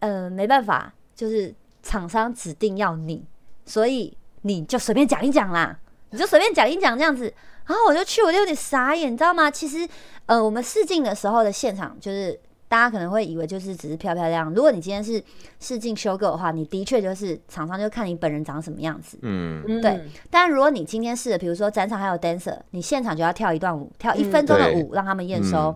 [0.00, 1.52] 呃，没办法，就是
[1.82, 3.24] 厂商指定要你，
[3.64, 5.76] 所以你就随便讲一讲啦，
[6.10, 7.32] 你就随便讲一讲这样子。
[7.66, 9.50] 然后我就去，我就有点傻眼，你知道吗？
[9.50, 9.86] 其实，
[10.26, 12.38] 呃，我们试镜的时候的现场，就是
[12.68, 14.52] 大家可能会以为就是只是漂漂亮。
[14.52, 15.22] 如果你今天是
[15.58, 19.18] 试镜修购的话，你的确就是厂商就看你本人长什么样子。
[19.22, 25.74] 嗯，嗯对但如果你今天是，比如说展场还有 dancer，你现场就要跳一段舞，跳一分钟的对舞，让他们验收。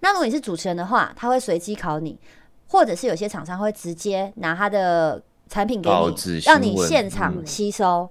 [0.00, 2.16] 那如果你是主持人的话，他会随机考你，
[2.68, 8.08] 或者是有些厂商会直接拿他的产品给你，让你现场嗯吸收。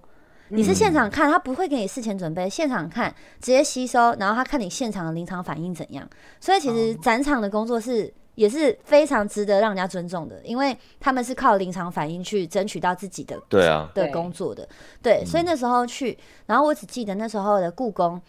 [0.50, 6.08] 你是现场看，他不会给你事前准备，现场看直接吸收，然后他看你现场的临场反应怎样。
[6.40, 14.68] 所以其实展场的工作是也是非常值得让人家尊重的，因为他们是靠临场反应去争取到自己的对啊，的工作的，
[15.02, 18.22] 对，所以那时候去，然后我只记得那时候的故宫，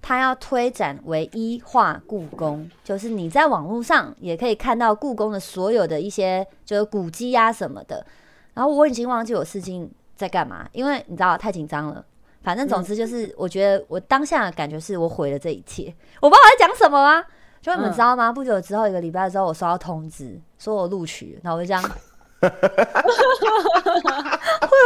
[0.00, 8.06] 他要推展为一化故宫，就是你在网络上也可以看到故宫的所有的一些就是古迹啊什么的。
[8.54, 12.04] 然后我已经忘记我试镜在干嘛，因为你知道太紧张了。
[12.42, 17.24] 反正总之就是，我觉得我当下的感觉是我毁了这一切，我不知道我在讲什么啊。
[17.60, 18.32] 就你们嗯知道吗？
[18.32, 21.82] 不久之后，一个礼拜之后，我收到通知，说我录取，然后我就这样
[22.40, 22.52] 我有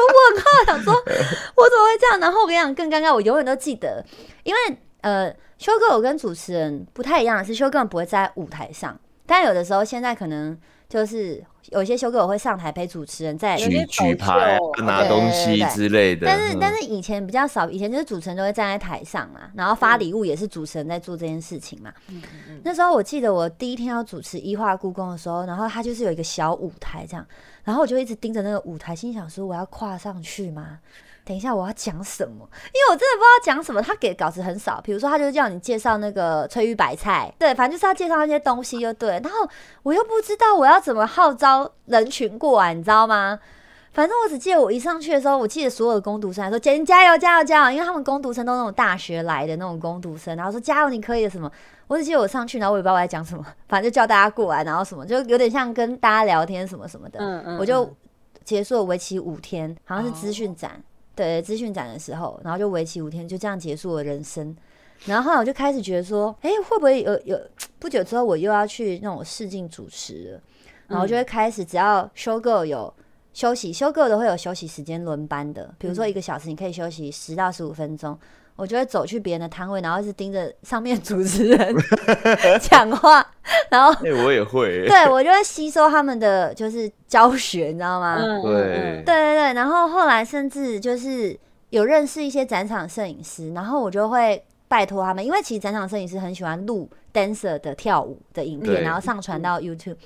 [0.07, 2.19] 问号，想说我怎么会这样？
[2.19, 4.03] 然后我跟你讲，更尴尬，我永远都记得，
[4.45, 10.59] 因为呃，修哥我跟主持人不太一样的是，修哥不会在舞台上，但有的时候现在可能
[10.89, 21.93] 就是有些修哥我会上台陪主持人在举举牌拿东西之类的，但是但是是以前比较少，以前就是主持人都会站在台上嘛，然后发礼物也是主持人在做这件事情嘛。
[22.63, 27.27] 那时候我记得我第一天要主持一化故宫的时候，然后他就是有一个小舞台这样，
[27.63, 30.79] 然后我就一直盯着那个舞台，心想说我要跨上去吗？
[31.31, 32.39] 等一下我要讲什么，
[32.75, 33.81] 因为我真的不知道讲什么。
[33.81, 39.11] 他给稿子很少，比如说他就叫你介绍那个翠玉白菜，对，反正就是要介绍那些东西就对。
[39.23, 39.49] 然后
[39.85, 43.39] 我又不知道我要怎么号召人群过来，你知道吗？
[43.93, 51.49] 反正我只记得我一上去的时候，我记得所有的攻读生说：“姐，你加油，加油，加油！”因为他们攻读生都那种大学来的那种攻读生，然后说：“加油，你可以的。”什么？
[51.87, 57.21] 我只记得我上去，然后我也不知道我在讲什么，反正就叫大家过来，然后什么，就有点像跟大家聊天什么什么的。
[57.21, 57.59] 嗯嗯。
[57.59, 57.89] 我就
[58.45, 60.83] 结束了为期五天，好像是资讯展，
[61.15, 64.57] 对，资讯展的时候，然后就为期五天，就这样结束了人生。
[65.07, 67.41] 然后后来我就开始觉得说：“哎，会不会有有
[67.79, 70.41] 不久之后我又要去那种试镜主持了？”
[70.89, 72.93] 然后就会开始，只要休够有。
[73.33, 78.19] 休息休够的会有休息时间轮班的，比如说一个小时你可以休息十到十五分钟，
[78.57, 81.75] 我就会走去别人的摊位，然后一直盯着上面主持人
[82.61, 83.27] 讲话，
[83.71, 88.19] 然后哎我也会，对我就会吸收他们的就是教学，你知道吗？
[88.19, 91.39] 对对对对，然后后来甚至就是
[91.71, 99.97] 有认识一些展场摄影师，然后我就会拜托他们，因为其实展场摄影师很喜欢录 dancer 的跳舞的影片，然后上传到 YouTube。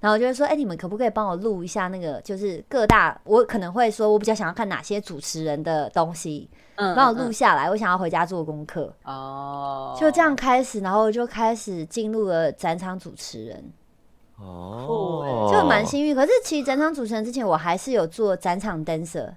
[0.00, 8.92] 然后就会说，哎，你们可不可以帮我录一下那个，就是各大，我可能会说，我比较想要看哪些主持人的东西，嗯，帮我录下来，我想要回家做功课。
[9.04, 13.72] 哦，就这样开始，然后就开始进入了展场主持人。
[14.36, 16.14] 哦，就蛮幸运。
[16.14, 19.28] 可是其实展场主持人之前，我还是有做展场 dancer，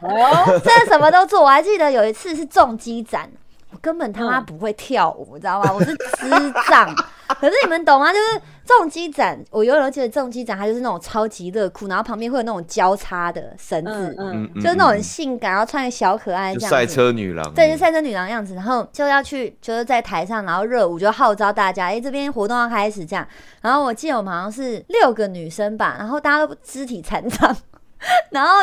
[0.00, 1.42] 哦， 真的什么都做。
[1.42, 3.30] 我还记得有一次是重机展。
[3.72, 5.72] 我根本他妈不会跳舞，你知道吗？
[5.72, 6.28] 我是智
[6.68, 6.92] 障。
[7.28, 8.12] 可是你们懂吗？
[8.12, 8.40] 就是
[8.78, 14.14] 重机展，我永远记得重机展，它就是那种超级热裤，然后旁边会有那种交叉的绳子，
[14.56, 16.70] 就是那种很性感，然后穿个小可爱这样。
[16.70, 17.54] 赛车女郎。
[17.54, 23.26] 对，就赛车女郎样子，然后就要去，就是在台上，然后热舞，就号召大家，哎，这边活动要开始这样。
[23.60, 27.56] 然后我记得我们好像是六个女生吧，然后大家都肢体残障，
[28.30, 28.54] 然后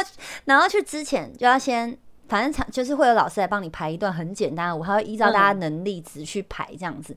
[0.46, 1.98] 然后去之前就要先。
[2.30, 7.16] 反正场就是会有老师来帮你排一段很简单的舞，还会依照大家能力值去排这样子。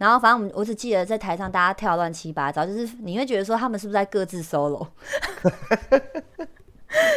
[0.00, 4.86] 然后反正我们我只记得在台上大家跳乱七八糟，就是你会觉得说他们是不是在各自 solo？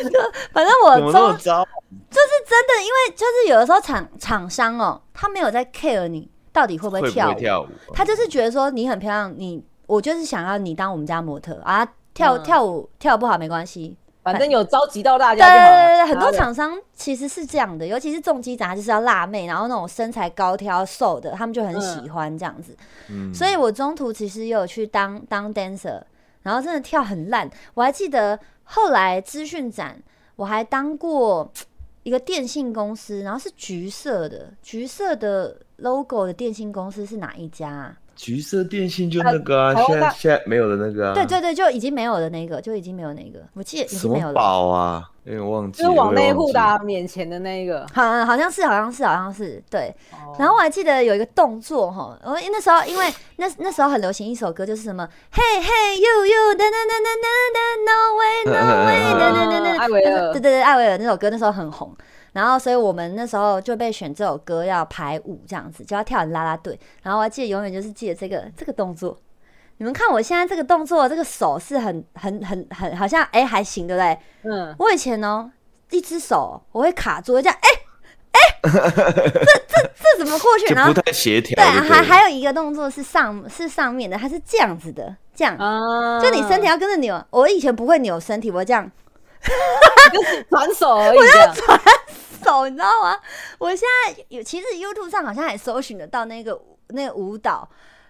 [0.03, 0.19] 就
[0.51, 13.95] 反正我中就是真的，因为就是有的时候厂厂商哦，他没有在 care 你到底会不会跳舞，他就是觉得说你很漂亮，你我就是想要你当我们家模特啊，跳跳舞跳不好没关系。
[14.23, 22.75] 反正有召集到大家，对对对对，很多厂商其实是这样的，尤其是重机展，就是要辣妹，然后那种身材高挑瘦的，他们就很喜欢这样子。
[23.09, 26.01] 嗯，所以我中途其实也有去当当 dancer，
[26.41, 27.49] 然后真的跳很烂。
[27.73, 30.01] 我还记得后来资讯展，
[30.37, 31.51] 我还当过
[32.03, 37.93] 一个电信公司，然后是橘色的，橘色的 logo 的电信公司是哪一家？
[38.15, 44.33] 橘色电信就那个啊，现在现在没有的那个啊，对对对，就已经没有的那个，就已经没有那个，我记得已经没有了。
[44.33, 45.09] 宝啊？
[45.25, 45.81] 有点忘记。
[45.81, 49.93] 就是往内户的免钱的那个，好，好像是，好像是，好像是，对。
[50.37, 53.05] 然后我还记得有一个动作哈，我那时候因为
[53.37, 61.95] 那那时候很流行一首歌，就是什么嘿嘿 you you 噔噔噔噔噔 no way no way 噔噔噔噔，艾维尔，对对对，艾维尔那首歌那时候很红。
[62.33, 66.77] 然后，所以我们那时候就被选这首歌要排舞，这样子就要跳拉拉队。
[67.03, 69.15] 然后我还记得永远就是记得这个这个动作。
[69.77, 74.17] 你们看我现在这个动作，这个手是很很很很好像哎还行，对不对？
[74.43, 74.75] 嗯。
[74.79, 75.51] 我以前呢，
[75.91, 77.69] 一只手我会卡住，这样哎
[78.31, 80.73] 哎， 这这这怎么过去？
[80.73, 81.55] 然后不太协调。
[81.55, 85.55] 对，还还有一个动作是上是上面的，它是这样子的，这样。
[86.19, 87.23] 就你身体要跟着扭。
[87.29, 88.89] 我以前不会扭身体，我这样。
[90.13, 91.79] 就 是转手而已，我要转
[92.43, 93.17] 手，你知道吗？
[93.57, 97.67] 我现在有，其实 YouTube 上好像还搜寻得到那个那个舞蹈，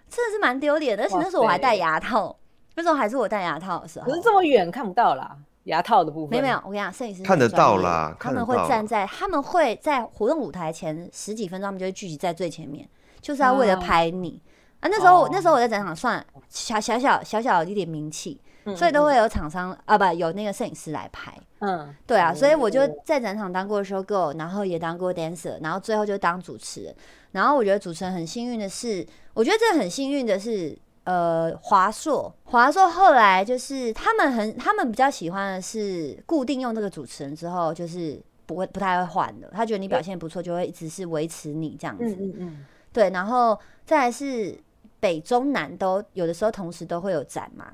[0.09, 1.03] 真的是蛮丢脸的。
[1.03, 2.36] 而且那时候我还戴牙套，
[2.75, 4.05] 那时候还是我戴牙套的时候。
[4.05, 6.31] 可是这么远看不到啦，牙套的部分。
[6.31, 12.88] 没有没有，我跟你讲，摄影师看得到啦，他们会站在，他们会在活动舞台前十几分钟，他们就会聚集在最前面，
[13.21, 14.41] 就是要为了拍你
[14.79, 14.89] 啊。
[14.89, 18.41] 那时候那时候我在展场算小小小小小一点名气。
[18.76, 21.34] 所以都会有厂商啊，不有那个摄影师来拍。
[21.59, 26.95] 嗯，对啊，所以我就在展场当过 show girl，然后也当过 dancer，然后最后就当主持人。
[27.32, 39.49] 然后我觉得主持人很幸运的是，我觉得这很幸运的是，呃，华硕，华硕后来就是他们很，他们比较喜欢的是固定用这个主持人之后，就是不会不太会换的。
[39.51, 42.05] 他觉得你表现不错，就会一直是维持你这样子。
[42.05, 42.66] 嗯嗯嗯。
[42.91, 44.55] 对，然后再来是
[44.99, 47.74] 北中南都有的时候同时都会有展嘛。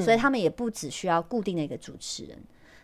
[0.00, 2.38] 所以他们也不只需要固定的一个主持人，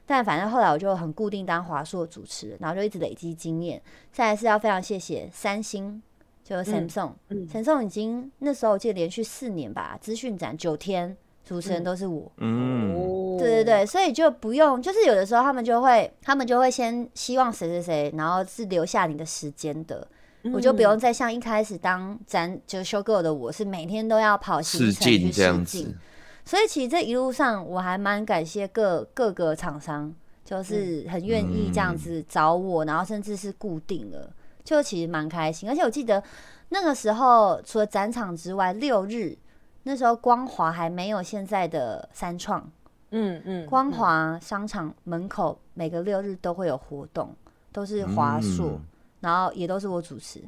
[0.06, 3.80] 但反正后来我就很固定当华硕主持人，然后就一直累积经验。
[4.12, 6.02] 再来是要非常谢谢三星，
[6.44, 12.30] 就 Samsung，Samsung 已经那时候我记得连续四年吧，资讯展九天主持人都是我。
[12.38, 20.06] 嗯，哦对对对，所以就不用，就是有的时候他们就会，他们就会先希望谁谁谁，然后是留下你的时间的，
[20.52, 25.96] 我就不用再像一开始当咱就修 girl 的我是每天都要跑行试程去试镜子，，
[26.44, 30.12] 所以其实这一路上我还蛮感谢各各个厂商，
[30.44, 34.30] 就是很愿意这样子找我，然后甚至是固定了，
[34.64, 35.68] 就其实蛮开心。
[35.68, 36.22] 而且我记得
[36.70, 39.36] 那个时候除了展场之外，六日
[39.84, 42.68] 那时候光华还没有现在的三创，
[43.10, 47.34] 嗯嗯，光华商场门口每个六日都会有活动，
[47.72, 48.80] 都是华硕，嗯。
[49.20, 50.42] 然后也都是我主持。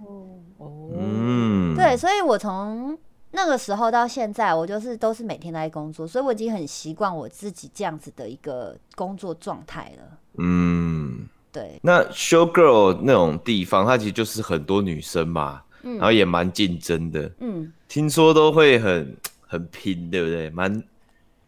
[0.59, 2.99] 哦，嗯，对，所以我从
[3.35, 10.19] 那个时候到现在，我就是都是每天都在工作，所以我已经很习惯我自己这样子的一个工作状态了。
[10.39, 19.17] 嗯，对，那 show girl 那种地方，它其实就是很多女生嘛，然后也蛮竞争的，嗯，听说都会很
[19.47, 20.51] 很拼，对不对？
[20.51, 20.83] 蛮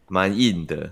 [0.08, 0.90] 蛮硬的，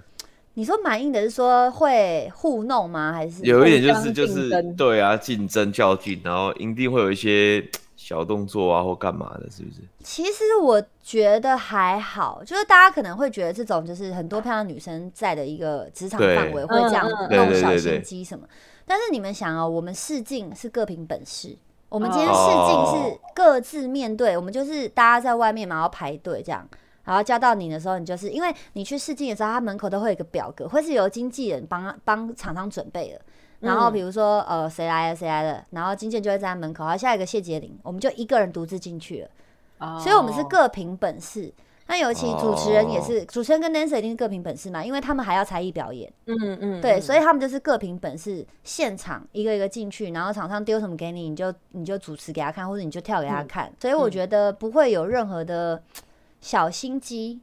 [0.54, 3.12] 你说蛮硬的是说会糊弄吗？
[3.12, 7.66] 还是有一点就是就是对啊，竞争较劲，然后一定会有一些
[8.02, 9.80] 小动作啊或干嘛的，是不是？
[10.02, 18.44] 其实我觉得还好，就是大家可能会觉得这种就是很多漂亮女生在的一个职场范围会这样弄小心机什么。
[18.84, 21.56] 但是你们想哦，我们试镜是各凭本事，
[21.88, 26.68] 我们今天试哦镜是各自面对，我们就是大家在外面嘛，然后排队这样。
[27.04, 33.20] 然后叫到你的时候，你就是因为你去试镜的时候，他门口都会有一个表格，会是由经纪人帮帮厂商准备的。
[33.62, 39.28] 然后比如说呃谁来了谁来了，然后经纪人就会站在门口，好下一个谢杰林，我们就一个人独自进去了。
[39.78, 39.98] 哦。
[39.98, 41.52] 所以我们是各凭本事。
[41.88, 43.02] 那尤其主持人也哦。
[43.04, 53.70] 是，主持人跟 Nancy 一定是各凭本事嘛，因为他们还要才艺表演，嗯嗯，对，嗯所以他们就是各凭本事，现场一个一个进去，然后场上丢什么给你，你就你就主持给他看，或者你就跳给他看。
[53.78, 55.82] 所以我觉得不会有任何的
[56.40, 57.40] 小心机，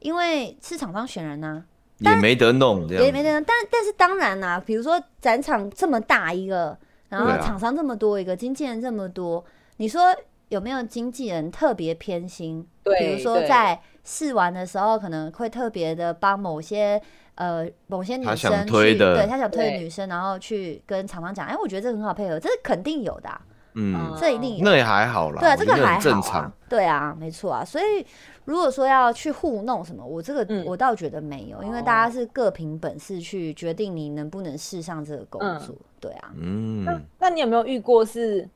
[0.00, 1.64] 因为是厂商选人呐、
[1.98, 6.76] 也没得弄这样，也没得弄，但但是当然啦、比如说展场这么大一个，
[7.08, 9.44] 然后厂商这么多一个，经纪人这么多，
[9.78, 10.14] 你说
[10.48, 12.66] 有没有经纪人特别偏心？
[12.84, 17.00] 对比如说在试玩的时候，可能会特别的帮某些
[17.34, 19.16] 呃某些女生去，想推的。
[19.16, 23.40] 对他想推的女生，然后去跟厂商讲，哎，我觉得这个很好配合，这是肯定有的啊、
[23.74, 24.64] 嗯，这一定有。
[24.64, 26.52] 那也还好啦，对啊，这个还好、啊很正常。。
[26.68, 27.64] 对啊，没错啊。
[27.64, 28.04] 所以
[28.44, 35.74] 如果说要去糊弄什么，我这个、嗯我倒觉得没有，因为哦大家是各凭本事去决定你能不能试上这个工作。
[36.00, 38.48] 对啊，嗯，那那你有没有遇过是，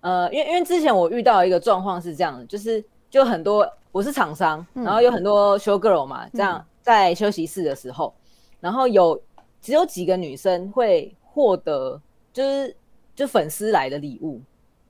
[0.00, 8.14] 呃，因为因为之前我遇到一个状况是这样的，就是就很多我是厂商，嗯然后有很多 show girl 嘛，这样在休息室的时候，
[8.60, 9.20] 然后有
[9.60, 12.00] 只有几个女生会获得
[12.32, 12.74] 就是
[13.20, 14.40] 就粉丝来的礼物，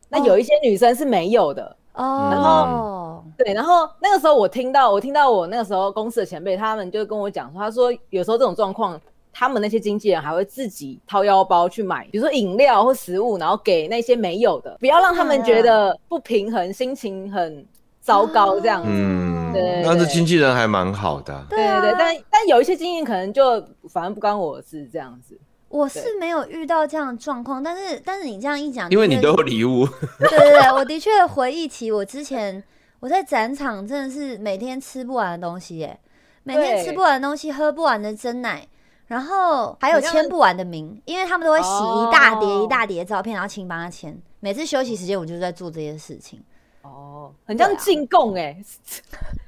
[0.09, 1.77] 那哦有一些女生是没有的。
[1.95, 8.99] 哦，然后对，然后那个时候我听到，我听到我那个时候公司的前辈他们就跟我讲说，他说有时候这种状况，
[9.33, 17.67] 他们那些经纪人还会自己掏腰包去买，比如说饮料或食物，然后给那些没有的，不要让他们觉得不平衡，心情很
[18.01, 18.89] 糟糕这样子。
[18.89, 25.37] 嗯，对那这经纪人还蛮好的啊，对啊对对，但但有一些经纪人可能就反正不关我的事这样子。
[25.71, 29.87] 我是没有遇到这样的状况，但是但是你这样一讲，因为你都有礼物，
[30.21, 32.63] 对对对，我的确回忆起我之前
[33.01, 35.99] 我在展场真的是每天吃不完的东西耶，
[36.43, 38.67] 每天吃不完的东西，喝不完的真奶。
[39.07, 44.17] 然后还有签不完的名，因为他们都会洗一大叠哦一大叠照片，然后请帮他签。
[44.39, 46.41] 每次休息时间，我就是在做这些事情，
[46.83, 48.57] 哦，很像进贡哎、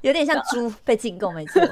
[0.01, 1.63] 有点像 猪被进贡，没错。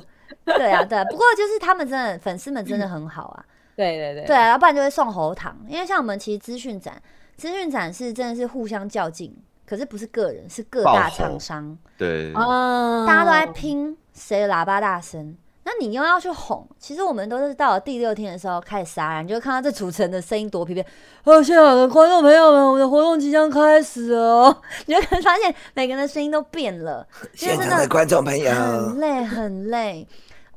[0.45, 1.05] 对啊，对啊。
[1.11, 3.45] 不过就是他们真的粉丝们真的很好啊，
[3.81, 5.57] 对对对对啊，要不然就会送喉糖。
[5.67, 7.01] 因为像我们其实资讯展，
[7.37, 9.35] 资讯展是真的是互相较劲，
[9.67, 15.35] 可是不是个人，是各大厂商，对，啊大家都在拼谁的喇叭大声。
[15.63, 20.85] 那你又要去哄，其实我们都是到了第六天的时候开始杀人，你就会看到这主持人的声音多疲惫。
[21.25, 24.57] 哦，现场的观众朋友们，我们的活动即将开始哦，
[24.87, 27.07] 你就可能发现每个人的声音都变了，
[27.41, 30.09] 因为真的观众朋友很累很累。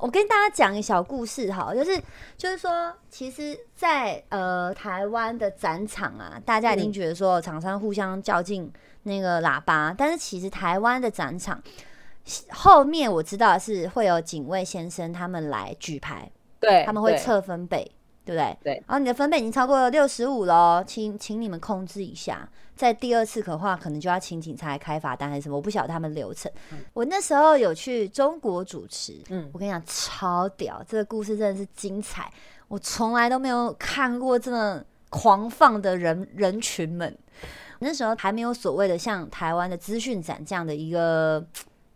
[0.04, 1.98] 我跟大家讲一个小故事哈，就是
[2.36, 8.70] 就是说，其实在，呃台湾的展场啊，大家一定觉得说厂商互相较劲
[9.04, 11.64] 那个喇叭，但是其实台湾的展场
[12.50, 16.30] 后面我知道是会有警卫先生他们来举牌，
[16.60, 17.90] 对，他们会测分贝，
[18.26, 18.58] 对不对？
[18.62, 22.50] 对然后你的分贝已经超过六十五了，请请你们控制一下。
[22.76, 26.52] 在第二次的话，可能就要请警察来开罚单还是什么，我不晓得他们流程。
[26.94, 32.32] 我那时候有去中国主持，嗯我跟你讲超屌，这个故事真的是精彩，
[32.68, 37.16] 我从来都没有看过这么狂放的人人群们。
[37.80, 41.46] 那时候还没有所谓的像台湾的资讯展这样的一个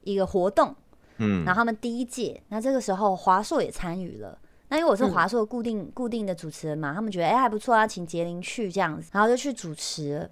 [0.04, 0.76] 一个活动，
[1.18, 4.38] 嗯然后他们第一届，那这个时候华硕也参与了。
[4.70, 10.30] 那因为我是嗯华硕固定、固定的主持人嘛，他们觉得哎、还不错啊，请杰林去这样子，然后就去主持了。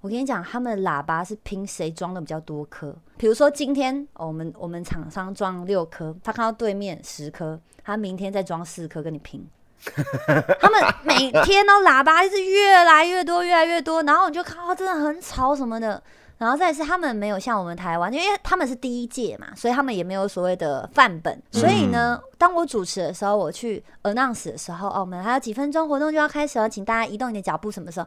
[0.00, 2.94] 我跟你讲，他们的喇叭是拼谁装的比较多颗。
[3.16, 9.44] 比如说今天、哦我们我们厂商装六颗，他看到对面十颗，他明天再装四颗跟你拼。
[10.60, 16.02] 他们每天都喇叭是越来越多，越来越多，然后你就看到真的很吵什么的。
[16.36, 21.42] 然后再是他们没有像我们台湾，因为他们是第一届嘛，所以他们也没有所谓的范本。
[21.50, 27.72] 所以呢，当我主持的时候，我去 announce 的时候，哦，我们还有几分钟活动就要开始了，请大家移动你的脚步。
[27.72, 28.06] 什么时候？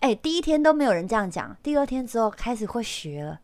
[0.00, 3.38] 哎，第一天都没有人这样讲，第二天之后开始会学了，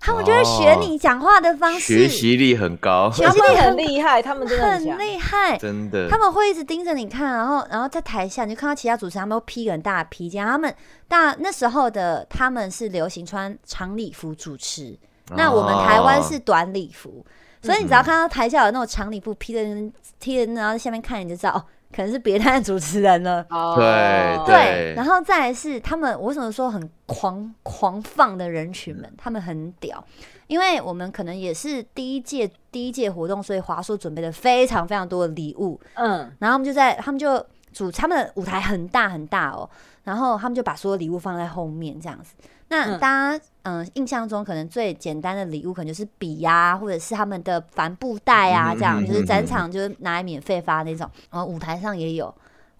[0.00, 4.98] 他们就会学你讲话的方式，学习力很高，学习他们很力很厉害，他们真的很。
[4.98, 5.56] 厉害。
[5.58, 6.08] 真的。
[6.08, 10.74] 他们会一直盯着你看，然后然后在台下你就看到其他主持人他们会披个很大的披肩，他们
[11.06, 14.98] 大那时候的他们是流行穿长礼服主持，
[15.36, 17.24] 那我们台湾是短礼服，
[17.62, 21.64] 所以你只要看到台下有那种长礼服披的人披的，然后在下面看你就知道哦，
[21.94, 23.44] 可能是别台的主持人了。
[23.50, 23.74] 哦。
[23.76, 30.02] 对对，然后再来是他们，我为什么说很狂狂放的人群们，他们很屌，
[30.46, 39.68] 因为我们可能也是第一届第一届活动，所以华硕准备了非常非常多的礼物，嗯，然后他们就在他们就主他们的舞台很大很大哦，
[40.04, 42.34] 然后他们就把所有礼物放在后面这样子。
[42.72, 51.08] 那嗯大家嗯、印象中可能最简单的礼物可能就是笔呀、或者是他们的帆布袋啊，嗯这样嗯就是展嗯场就是拿来免费发那种。
[51.30, 52.26] 然后舞台上也有，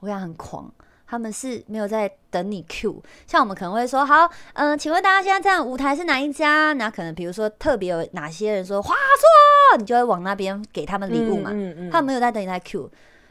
[0.00, 0.72] 我跟你讲很狂。
[1.06, 6.72] 他们是没有在等你 Q，像我们可能会说好，嗯、请问大家现在这样舞台是哪一家？
[6.72, 11.50] 那可能比如说特别有哪些人说华硕，你就会往那边给他们礼物嘛。
[11.52, 12.90] 嗯嗯他们没有在等你来 Q，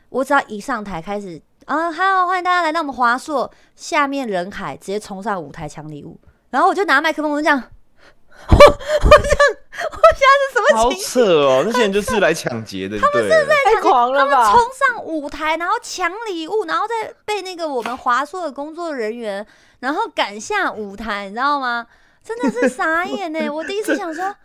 [0.09, 6.20] 我只要一上台开始啊，好，欢迎大家来到我们华硕，下面人海直接冲上舞台抢礼物，
[6.52, 7.58] 然后我就拿麦克风我就这样，
[8.49, 9.39] 我我这样，
[9.91, 11.06] 我现在是什么好情绪？
[11.06, 14.60] 扯哦，那些人就是来抢劫的，对了，太狂了吧冲！
[14.74, 19.45] 上舞台，然后抢礼物，然后再被那个我们华硕的工作人员，
[19.80, 21.88] 然后赶下舞台，你知道吗？
[22.24, 23.49] 真的是傻眼呢！
[23.49, 24.36] 我第一次想说，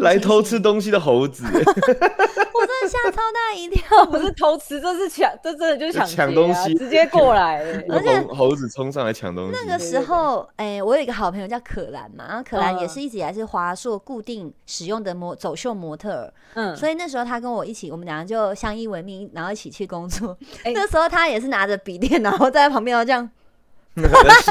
[0.00, 4.04] 来偷吃东西的猴子 我真的吓超大一跳。
[4.06, 7.82] 不是偷吃，这是抢，这真的就是抢东西直接过来 了。
[7.90, 20.36] 而且猴猴子冲上来抢东西，那个时候，哎、我有一个好朋友叫可兰嘛，然后可兰也嗯是一直以来是华硕固定使用的模走秀模特，嗯，所以那时候他跟我一起，我们两个就相依为命，然后一起去工作。
[20.64, 23.30] 哎那时候他也是拿着笔电，然后在旁边，这样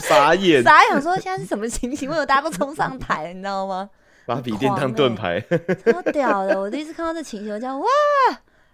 [0.02, 2.08] 傻眼，傻眼，想说现在是什么情形？
[2.10, 3.90] 为什么大家都冲上台，你知道吗？
[4.30, 5.44] 把笔电当盾牌，
[5.92, 6.60] 超屌的！
[6.60, 7.88] 我第一次看到这情形，我这样哇，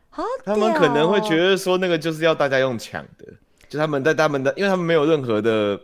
[0.10, 0.58] 好屌、他哦！
[0.58, 3.26] 们可能会觉得说那个就是要大家用抢的，
[3.70, 5.80] 就他们在他们的，因为他们没有任何的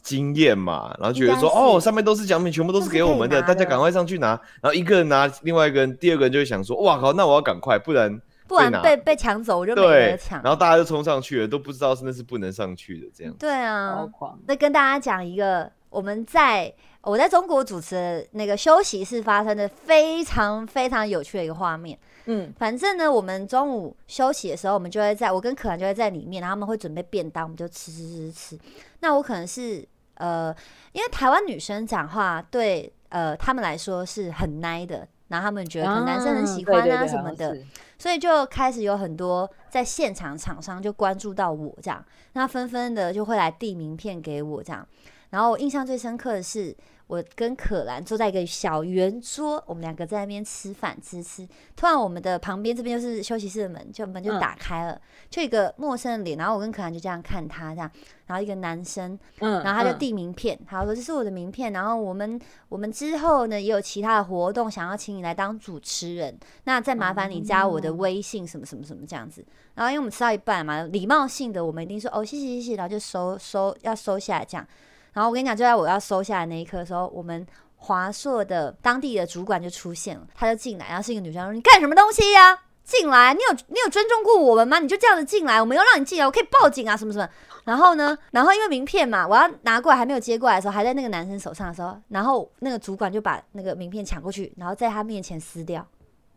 [0.00, 4.28] 经验嘛，然后觉得说哦，上面都是奖品，全部都是给我们的，大家赶快上去拿，
[4.60, 10.52] 然后一个人拿，另外一个人，第二个人就会想说，哇靠，那我要赶快，不然不然被被被抢走，我就没对得，抢然。
[10.52, 13.34] 后大家就冲上去了，都不知道是那是不能上去的这样。
[13.40, 14.38] 对啊，超狂。
[14.46, 16.72] 再跟大家讲一个，我们在
[17.02, 21.98] 我在中国主持的那个休息室发生的非常非常有趣的一个画面。
[22.26, 28.58] 嗯反正呢，我们中午休息的时候，我们就会在我跟可兰就会在里面，然后他们会准备便当，我们就吃吃吃吃。
[29.00, 29.84] 那我可能是
[30.14, 30.54] 呃，
[30.92, 37.66] 因为台湾女生讲话对呃他们来说是很 nice 的，然后他们觉得可能男生很喜欢啊什么的，是
[37.98, 44.86] 所以就开始有很多在现场厂商就关注到我这样，那纷纷的就会来递名片给我这样。
[45.32, 46.76] 然后我印象最深刻的是，
[47.06, 51.48] 我跟可兰坐在一个小圆桌，我们两个在那边吃饭吃吃。
[51.74, 56.36] 突然我们的旁边这边就是休息室的门，就门就嗯打开了，就一个陌生的脸。
[56.36, 57.90] 然后我跟可兰就这样看他这样，
[58.26, 69.42] 然后一个男生，嗯，嗯然后他就递名片，他说这是我的名片，然后我们我们之后呢也有其他的活动，想要请你来当主持人，那再麻烦你加我的哦微信什么什么什么这样子。
[69.76, 74.66] 然后因为我们吃到一半嘛，礼貌性的我们一定说哦谢谢谢谢，然后就收收要收下来这样。
[75.12, 77.46] 然后我跟你讲，就在我要收下来那一刻的时候，我们
[77.76, 84.78] 华硕的当地的主管就出现了，他就进来，然后是一个女生说：“你干什么东西呀、进来，你有你有尊重过我们吗？
[84.78, 87.28] 你就这样子进来，我没有让你进来，我可以报警啊，什么什么。
[87.64, 95.86] 然后呢，然后因为名片嘛，我要拿过来还没有接过来的时候，还在那个男生手上的时候，然后那个主管就把那个名片抢过去，然后在他面前撕掉。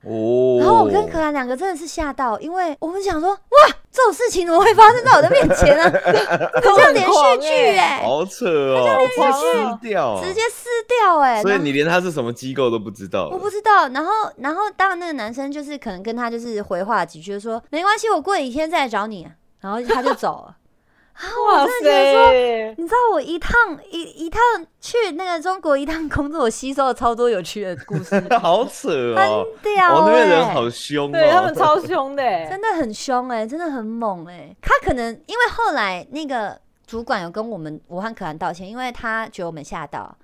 [0.06, 5.84] 哦，然后我跟可兰两个真的是吓到，因为我们想说，哇，这种事情怎么会发生在我的面前呢、
[6.62, 19.28] 很像连续剧哎、好扯哦，直接撕掉，直接撕掉哎、所以你连他是什么机构都不知道，我不知道，然后，然后，当然那个男生就是可能跟他就是回话几句，就说没关系，我过几天再来找你，
[19.62, 20.56] 然后他就走了。
[21.48, 23.52] 哇真的觉得说，你知道我一趟
[23.90, 24.42] 一一趟
[24.82, 29.16] 去那个中国一趟工作，我吸收了超多有趣的故事， 好扯哦！
[29.16, 32.22] 很屌哦，那边人欸好凶哦，对他们超凶的。
[32.24, 40.16] 欸，真的很凶哎、真的很猛哎、他可能因为后来那个主管有跟我们武汉可汗道歉，因为他觉得我们吓到，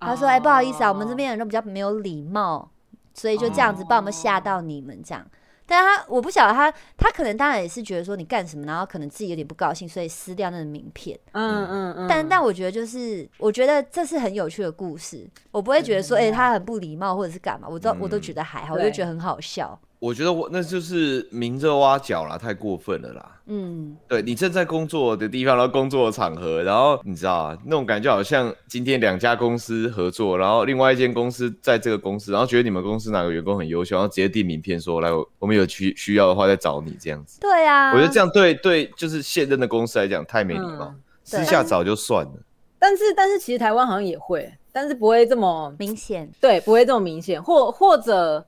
[0.00, 2.68] 他说：“哎、不好意思啊，我们这边人都比较没有礼貌，
[3.14, 5.24] 所以就这样子把我们吓到你们这样。”
[5.70, 11.16] 但他我不晓得他，他可能当然也是觉得说你干什么，然后可能自己有点不高兴，所以撕掉那个名片。
[11.30, 11.94] 嗯嗯。
[11.96, 19.78] 嗯，但但我觉得就是，我觉得这是很有趣的故事，我不会觉得说，哎、他很不礼貌或者是干嘛，我都、我都觉得还好，我就觉得很好笑。
[20.00, 23.36] 我觉得我那就是明着挖角啦，太过分了啦。
[23.46, 37.38] 嗯，对你正在工作的地方，然后工作的场合，然后你知道啊，那种感觉好像今天两家公司合作，然后另外一间公司在这个公司，然后觉得你们公司哪个员工很优秀，然后直接递名片说来，我们有需需要的话再找你这样子。
[37.40, 42.32] 对啊，我觉得这样对对，就是现任的公司来讲太没礼貌，嗯私下找就算了。
[42.78, 46.26] 但是但是其实台湾好像也会，但是不会这么明显。
[46.40, 48.44] 对，不会这么明显，或或者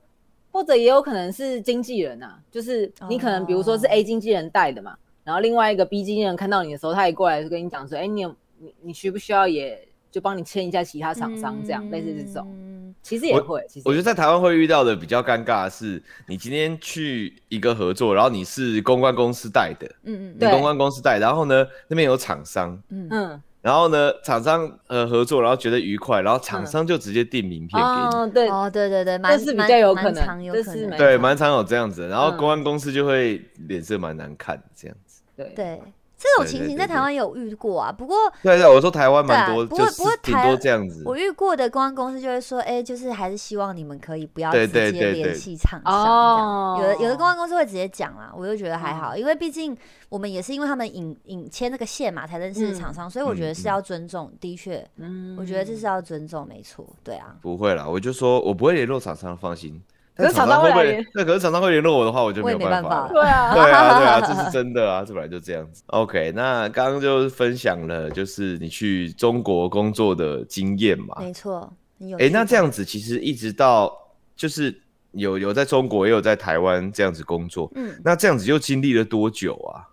[0.52, 3.90] 或者也有可能是经纪人啊，就是你可能比如说是哦。
[3.90, 4.94] A 经纪人带的嘛，
[5.24, 12.72] 然后另外一个 B 经纪人看到你的时候，他也过来跟你讲说，哎、你有你你需不需要也就帮你签一下其他厂商这样，类似这种，嗯。
[13.02, 28.16] 其实也会，其实我觉得在台湾会遇到的比较尴尬的是，你今天去一个合作，然后你是公关公司带的，嗯嗯你公关公司带，然后呢那边有厂商，嗯，然后呢厂商呃合作，然后觉得愉快，然后厂商就直接订名片给你。
[28.16, 30.14] 哦，对，哦，对对对，蛮是比较有可能。
[30.14, 35.22] 常有可能这是没对，蛮常有这样子，然后嗯公安公司就会脸色蛮难看这样子。
[35.36, 35.52] 对。
[35.54, 35.80] 对
[36.22, 41.02] 这种情形在台湾有遇过啊，不过对对，我说台湾蛮多，不过就是不过台挺多这样子。
[41.04, 46.78] 我遇过的公关公司就会说，哎、就是还是希望你们可以不要对直接联系厂商哦。
[46.80, 49.76] 有的有的公关公司会直接讲啦，我就觉得还好，因为毕竟
[50.08, 54.32] 我们也是因为他们引引签那个线嘛，才认识厂商，所以我觉得是要尊重。
[54.40, 57.34] 的确，嗯我觉得这是要尊重，没错，对啊。
[57.42, 59.82] 不会啦，我就说我不会联络厂商，放心。
[60.14, 61.06] 可是但厂商会？
[61.14, 63.08] 那可是厂商会联络我的话，我就没有办法。
[63.08, 65.82] 对啊， 对啊，对啊，这是真的啊，这本来就这样子。
[65.86, 71.16] OK，那刚刚就分享了，就是你去中国工作的经验嘛。
[71.18, 73.90] 没错，你有哎、趣那这样子其实一直到
[74.36, 74.78] 就是
[75.12, 79.88] 有有在中国，也有在台湾这样子工作，嗯，那这样子又经历了多久啊？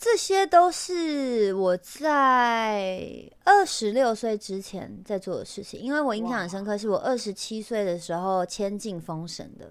[0.00, 3.12] 这些都是我在
[3.44, 9.70] 二十六岁之前在做的事情，因为我印象很深刻，是我二十七岁的时候签进封神的。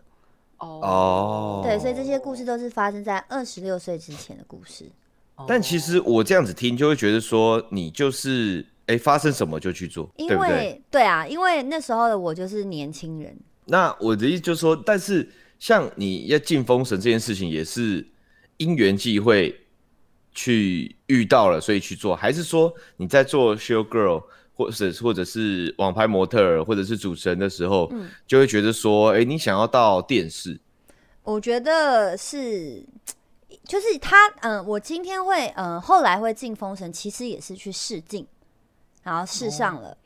[0.60, 4.86] 哦，对，所以这些故事都是发生在二十六岁之前的故事。
[5.48, 10.52] 但其实我这样子听，就会觉得说你就是哎、发生什么就去做，因对不对？
[10.52, 15.28] 为对啊，因为那时候的我就是年轻人，那我的意思就是说，但是
[15.58, 18.06] 像你要进封神这件事情，也是
[18.58, 19.60] 因缘际会
[20.40, 24.24] 去遇到了，所以去做，还是说你在做 show girl
[24.56, 28.10] 或者或者是网拍模特儿或者是主持人的时候，嗯。
[28.26, 30.58] 就会觉得说，哎、你想要到电视，
[31.24, 32.82] 我觉得是，
[33.66, 38.26] 就是他，嗯、我今天会，嗯、后来会进封神，其实也是去试镜，
[39.04, 39.98] 然后试上了。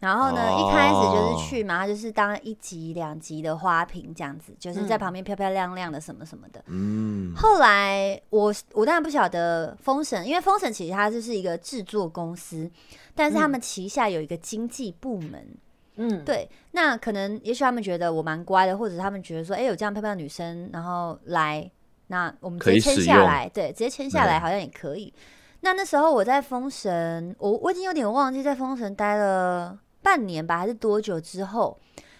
[0.00, 0.58] 然后呢，哦。
[0.60, 6.62] 一开始就是去嘛，他就是当一集两集的花瓶这样子，就是在旁边漂漂亮亮的什么什么的。
[6.66, 12.70] 嗯，后来我我当然不晓得封神，因为封神其实它就是一个制作公司，
[13.14, 15.46] 但是他们旗下有一个经纪部门。
[16.00, 21.68] 嗯，对，那可能也许他们觉得我蛮乖的，或者他们觉得说，哎、有这样漂亮的女生，然后来，
[22.06, 25.12] 那我们直接签下来，对，直接签下来嗯好像也可以。
[25.62, 31.78] 那那时候我在封神，我我已经有点忘记在封神待了半年吧，还是多久之后，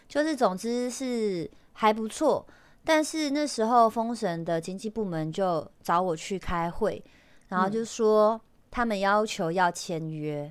[0.08, 2.46] 就是总之是还不错。
[2.84, 7.02] 但是那时候封神的经纪部门就找我去开会，
[7.48, 10.50] 然后就说他们要求要签约，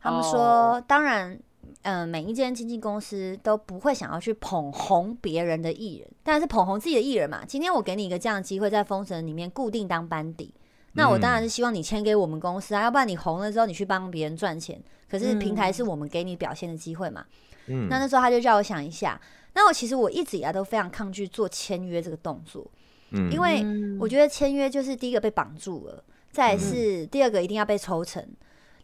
[0.00, 1.38] 他们说哦当然
[1.82, 7.42] 嗯，每一间经纪公司都不会想要去捧红别人的艺人，但是捧红自己的艺人嘛。
[7.46, 10.52] 今天我给你一个这样的机会，在封神里面固定当班底，
[10.92, 14.78] 那我当然是希望你签给我们公司啊，要不然你红了之后你去帮别人赚钱。
[15.08, 17.24] 可是平台是我们给你表现的机会嘛。
[17.66, 17.88] 嗯。
[17.88, 19.20] 那那时候他就叫我想一下，
[19.54, 22.70] 那我其实我一直以来都非常抗拒做签约这个动作，
[23.10, 23.30] 嗯。
[23.30, 23.98] 因为嗯。
[24.00, 28.26] 我觉得签约就是第一个被绑住了，再是第二个一定要被抽成。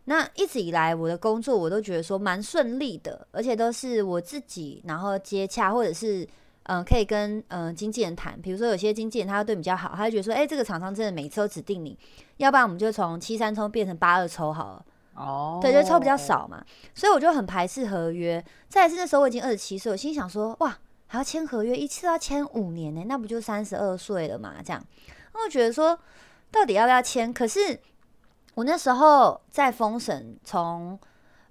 [0.04, 6.24] 那一直以来我的工作我都觉得说蛮顺利的，而且都是我自己然后接洽，或者是
[6.64, 11.96] 嗯、呃可以跟嗯、呃经纪人谈，比如说有些经纪人他会对你比较好，他就觉得说，哎、这个厂商真的每次都指定你，
[12.38, 14.84] 要不然我们就从七三抽变成八二抽好了。
[15.14, 18.42] 哦，对，就抽比较，少嘛，所以我就很排斥合约。
[18.68, 24.54] 再是那时候我已经二十七岁，我心想说，哇，还要签合约，一次要签五年呢、那不就三十二岁了嘛？
[24.64, 24.82] 这样，
[25.34, 25.98] 那我觉得说，
[26.50, 27.32] 到底要不要签？
[27.32, 27.78] 可是
[28.54, 30.98] 我那时候在封神，从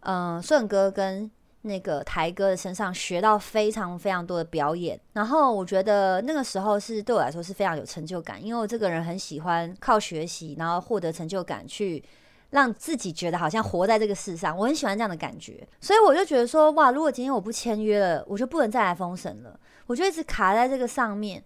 [0.01, 1.29] 嗯顺哥跟
[1.61, 12.03] 那个台哥的身上学到非常非常多的表演，然后我觉得那个时候是对我来说是非常有成就感，因为我这个人很喜欢靠学习，然后获得成就感，去
[12.51, 21.43] 让自己觉得好像活在这个世上，我很喜欢这样的感觉，所以我就觉得说，哇，如果今天我不签约了，我就不能再来封神了，我就一直卡在这个上面。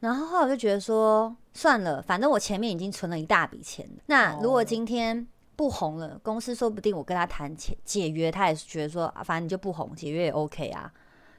[0.00, 5.26] 然后后来我就觉得说，算了，反正我前面已经存了一大笔钱，那如果今天。
[5.58, 10.88] 不红了，公司说不定我跟他谈解解约，他也是觉得说，啊，反正你就不红，解约也 OK 啊。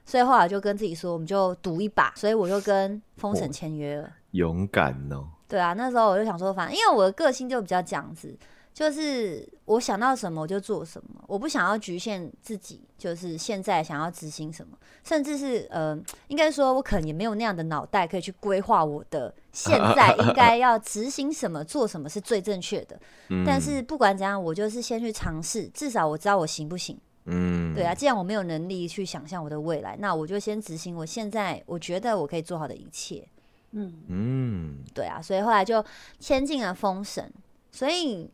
[0.03, 4.11] 所以后来就跟自己说，我们就赌一把，所以我就跟封神签约了。
[4.31, 5.25] 勇敢哦。
[5.47, 8.37] 对啊，那时候我就想说，反正因为我的个性就比较这样子。
[8.73, 15.99] 就是我想到什么我就做什么，我不想要局限自己，就是现在想要执行什么，甚至是呃，
[16.29, 22.97] 应该说我可能也没有那样的脑袋可以去规划我的现在应该要执行什么、做什么是最正确的。
[23.45, 26.97] 但是不管怎样，我就是先去尝试，至少我知道我行不行。
[27.25, 33.27] 嗯，对啊，既然我没有能力去想象我的未来，那我就先执行我现在我觉得我可以做好的一切。
[33.71, 35.83] 嗯嗯，对啊，所以后来就
[36.17, 37.29] 签进了封神，
[37.73, 38.31] 所以。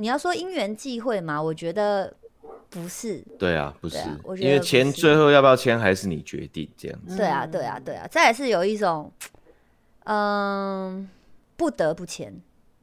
[0.00, 1.40] 你要说因缘际会嘛？
[1.40, 2.10] 我觉得
[2.70, 3.22] 不是。
[3.38, 3.98] 对啊，不是，
[4.38, 7.18] 因为签最后要不要签还是你决定这样子。
[7.18, 9.12] 对啊，对啊，对啊，再也是有一种，
[10.04, 11.06] 嗯，
[11.54, 12.34] 不得不签。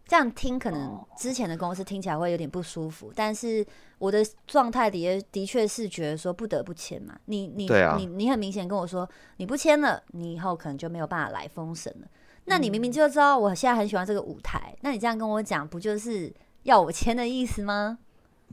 [0.05, 3.65] 这样听可能之前的公司听起来会有点不舒服，但是
[3.97, 7.18] 我的状态的的确是觉得说不得不签嘛。
[7.26, 12.07] 你你你你很明显跟我说你不签了，你以后可能就没有办法来封神了。
[12.45, 16.32] 那你明明就知道我现在很喜欢这个舞台，那你这样跟我讲，不就是？
[16.68, 17.97] 要我签的意思吗？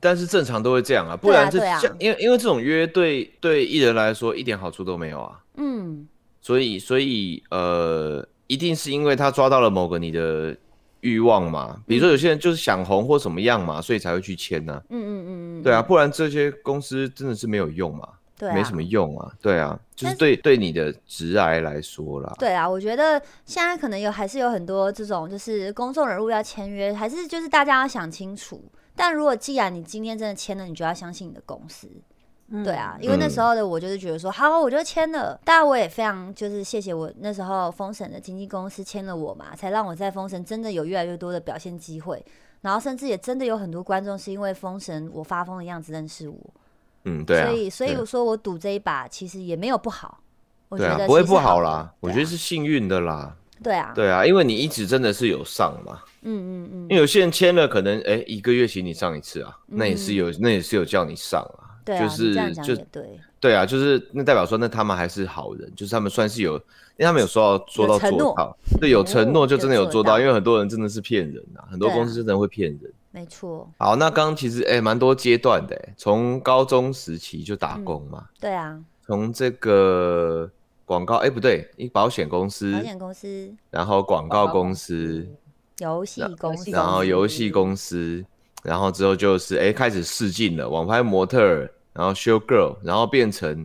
[0.01, 1.59] 但是正常都会这样啊，不然这
[1.99, 5.41] 因为因为这种约对对艺人来说一点好处都没有啊。
[5.57, 6.07] 嗯，
[6.41, 10.57] 所以所以呃，一定是因为他抓到了某个你的
[11.01, 14.81] 欲望嘛，比如说有些人就是想红或什么样嘛，所以才会去签呢。
[14.91, 18.09] 嗯嗯嗯嗯，对啊，不然这些公司真的是没有用嘛。
[18.53, 22.34] 没什么用啊，对啊，就是对对你的直癌来说啦。
[22.38, 28.62] 对啊，我觉得现在可能有还是有很多这种，就是公众人物要签约，还是就是大家要想清楚。
[28.97, 31.88] 但如果既然你今天真的签了，你就要相信你的公司。
[32.62, 35.40] 对啊，因为那时候的我就是觉得说，好，我就签了。
[35.45, 42.22] 当然我也非常就是谢谢我那时候封神的经纪公司签了我嘛，才让我在封神真的有越来越多的表现机会，
[42.61, 46.38] 然后甚至也真的有很多观众是因为封神我发疯的样子认识我。
[47.05, 50.21] 嗯，对啊，所以所以我说我赌这一把其实也没有不好，
[50.69, 53.37] 我觉得不会不好啦，我觉得是幸运的啦。
[53.63, 66.61] 对啊，对啊，因为你一直真的是有上嘛，嗯嗯嗯，因为有些人签了，可能哎一个月请你上一次啊，那也是有那也是有叫你上啊，对就是就对对啊，就是那代表说那他们还是好人，就是他们算是有，因
[66.99, 72.93] 为他们有说到说到做到，对，有承诺就真的有做到，因为很多人真的是骗人啊，很多公司真的会骗人。
[73.15, 73.71] 没错。
[73.79, 78.27] 好，那刚刚其实哎，蛮多阶段的，从高中时期就打工嘛。
[78.41, 78.77] 对啊。
[79.07, 80.51] 从这个
[80.85, 85.25] 广告，哎，不对，一保险公司，保险公司，然后广告公司，
[85.79, 88.25] 游戏公司，然后游戏公司，
[88.65, 93.65] 然后之后就是哎，开始试镜了，网拍模特，然后 show girl，然后变成。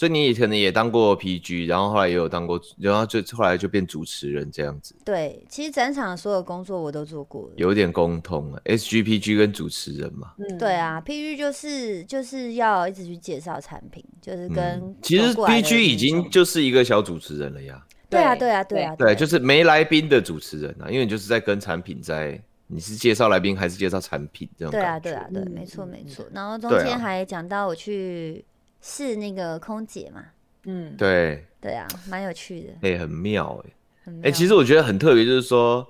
[0.00, 4.96] 所以你也可能也当过 PG，然后后来也有当过，然后就后来就变主持人这样子。
[5.04, 8.62] 对，其实展场所有工作我都做过，有点共通啊。
[8.64, 17.84] SGPG 跟主持人嘛，嗯，对啊，PG 就是就是要一直去介绍产品，就是跟其实 PG 已经就是一个小主持人了呀。
[18.08, 24.70] 对啊，对啊，对啊，对，就是没来宾的主持人啊，因为你就是在跟产品在，你是介绍来宾还是介绍产品这种？
[24.72, 26.24] 对啊，对啊，对，没错没错。
[26.32, 28.42] 然后中间还讲到我去。
[28.80, 30.24] 是那个空姐嘛？
[30.64, 35.86] 嗯，对，对啊，蛮有趣的，哎，很妙哎，哎，其实我觉得很特别，就是说，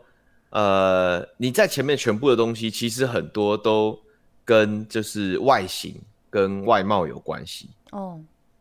[0.50, 3.98] 呃，你在前面全部的东西，其实很多都
[4.44, 6.00] 跟就是外形
[6.30, 7.70] 跟外貌有关系。
[7.90, 8.20] 哦，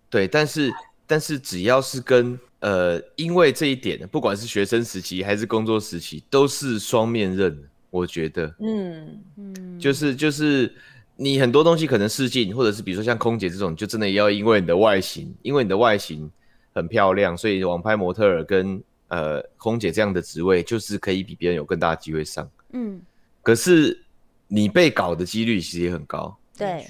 [0.10, 0.74] 对，但是
[1.06, 7.56] 但是只要是跟呃，因为这一点，不管是学生时期还是工作时期，都是双面刃，
[7.92, 9.22] 我觉得，嗯。
[9.38, 10.74] 嗯，就是就是。
[11.22, 16.32] 你很多东西可能试镜，或者是比如说像空姐这种，就真的要因为你的外形，因为你的外形
[16.74, 22.50] 很漂亮，所以网拍模特儿跟呃空姐这样的职位，就是可以比别人有更大的机会上。
[22.72, 23.02] 嗯，
[23.44, 24.02] 可是
[24.48, 26.34] 你被搞的几率其实也很高。
[26.58, 26.88] 对，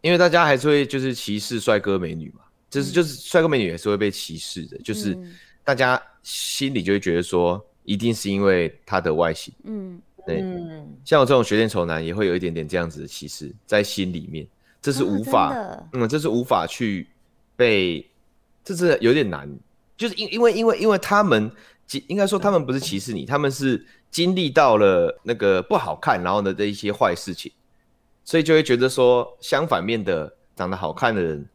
[0.00, 2.40] 因为大家还是会就是歧视帅哥美女嘛，
[2.70, 5.14] 就是就是帅哥美女也是会被歧视的，就是
[5.62, 9.52] 大家心里就会觉得说，一定是因为他的外形。
[9.64, 10.00] 嗯。
[10.26, 10.44] 对，
[11.04, 14.46] 像我这种学电丑男也会有一点点这样子的歧视在心里面，
[14.82, 15.54] 这是无法，
[15.92, 17.08] 嗯，这是无法去
[17.54, 18.04] 被，
[18.64, 19.48] 这是有点难，
[19.96, 21.48] 就是因因为因为因为他们，
[22.08, 27.52] 应该说他们不是歧视你，他们是经历到了那个不好看，然后呢的一些坏事情，
[28.24, 31.46] 所以就会觉得说，相反面的长得好看的人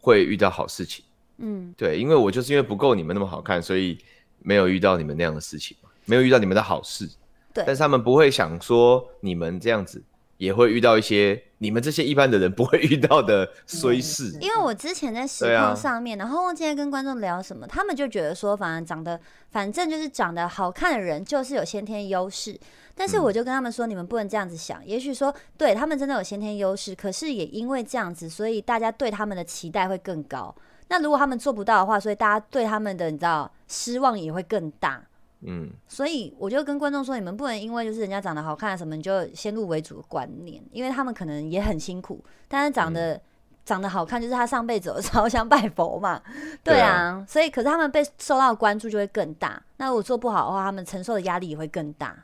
[0.00, 1.02] 会遇到好事情。
[1.38, 3.96] 嗯，对，因为我就是因为不够你们那么好看，所以
[4.40, 5.74] 没有遇到你们那样的事情，
[6.04, 7.08] 没有遇到你们的好事。
[7.52, 10.02] 对但是他们不会想说你们这样子
[10.36, 14.38] 也会遇到一些你们这些一般的人不会遇到的衰事。
[14.40, 19.20] 因为我之前在实况上面，然后忘记在跟观众聊什么，他们就觉得说，反正长得，
[19.50, 22.56] 反正就是长得好看的人就是有先天优势。
[22.94, 24.84] 但是嗯我就跟他们说，你们不能这样子想。
[24.86, 30.54] 也许说，对他们真的有先天优势，可是也因为这样子，所以大家对他们的期待会更高。
[30.88, 35.02] 那如果他们做不到的话，所以大家对他们的你知道失望也会更大。
[35.40, 43.20] 嗯，所以我就跟观众说，你们不能因为就是人家长得好看什么，你就先入为主的观念，因为他们可能也很辛苦，但是长得、
[43.64, 46.20] 长得好看，就是他上辈子有烧香拜佛嘛，
[46.64, 52.16] 对对啊，啊所以可是他们被受到的关注就会更大，那如果做不好的话，他们承受的压力也会更大。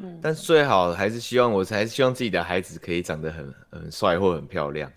[0.00, 4.90] 嗯，但是最好还是希望我还是希望自己的孩子可以长得很很帅或很漂亮。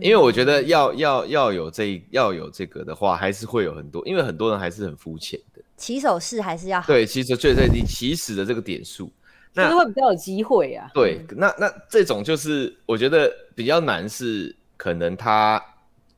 [0.00, 5.47] 因为我觉得要要要有这要有这个的话，还是会有很多，因为很多人还是很肤浅的。
[5.78, 9.10] 起手式还是要好，对，其实最最你起始的这个点数，
[9.54, 10.90] 那就是会比较有机会啊。
[10.92, 15.64] 对，那那这种就是我觉得比较难，是可能他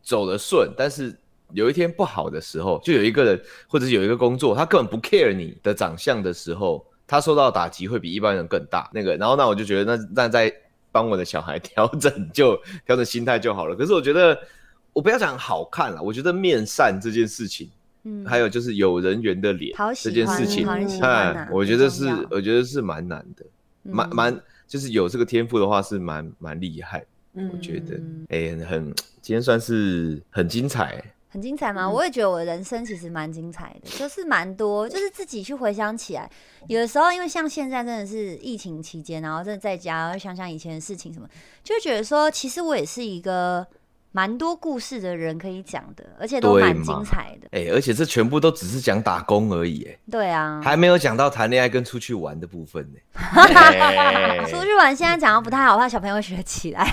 [0.03, 1.17] 走得顺，但是
[1.53, 8.91] 有一天不好的时候，就有一个人或者是有一个工作，他根本不 care 你的长相的时候，他受到打击会比一般人更大。
[8.95, 10.53] 那个，然后那我就觉得那那在
[10.93, 12.57] 帮我的小孩 调整就
[12.87, 13.77] 调整心态就好了。
[13.77, 14.37] 可是我觉得
[14.93, 17.71] 我不要讲好看了，我觉得面善这件事情，
[18.05, 20.67] 嗯，还有就是有人缘的脸讨这件事情，
[21.03, 23.45] 哎，我觉得是我觉得是蛮难的。
[23.83, 24.15] 蛮嗯。
[24.17, 27.05] 蛮就是有这个天赋的话是蛮蛮厉害，
[27.35, 31.87] 嗯我觉得嗯，哎、很很今天算是很精彩，很精彩吗？
[31.87, 31.93] 嗯。
[31.93, 36.31] 我也觉得我的人生其实蛮精彩的，就是蛮多，就是自己去回想起来，
[36.69, 41.29] 有的时候因为像现在真的是疫情期间，然后真的在家，然后想想以前的事情什么，
[41.65, 43.67] 就会觉得说，其实我也是一个
[44.13, 47.49] 蛮多故事的人可以讲的，而且都蛮精彩的。
[47.53, 52.99] 哎、而且这全部都只是讲打工而已，哎，对啊，还没有讲到谈恋爱跟出去玩的部分呢。
[53.15, 56.85] 哎出去玩现在讲的不太好，怕小朋友学起来。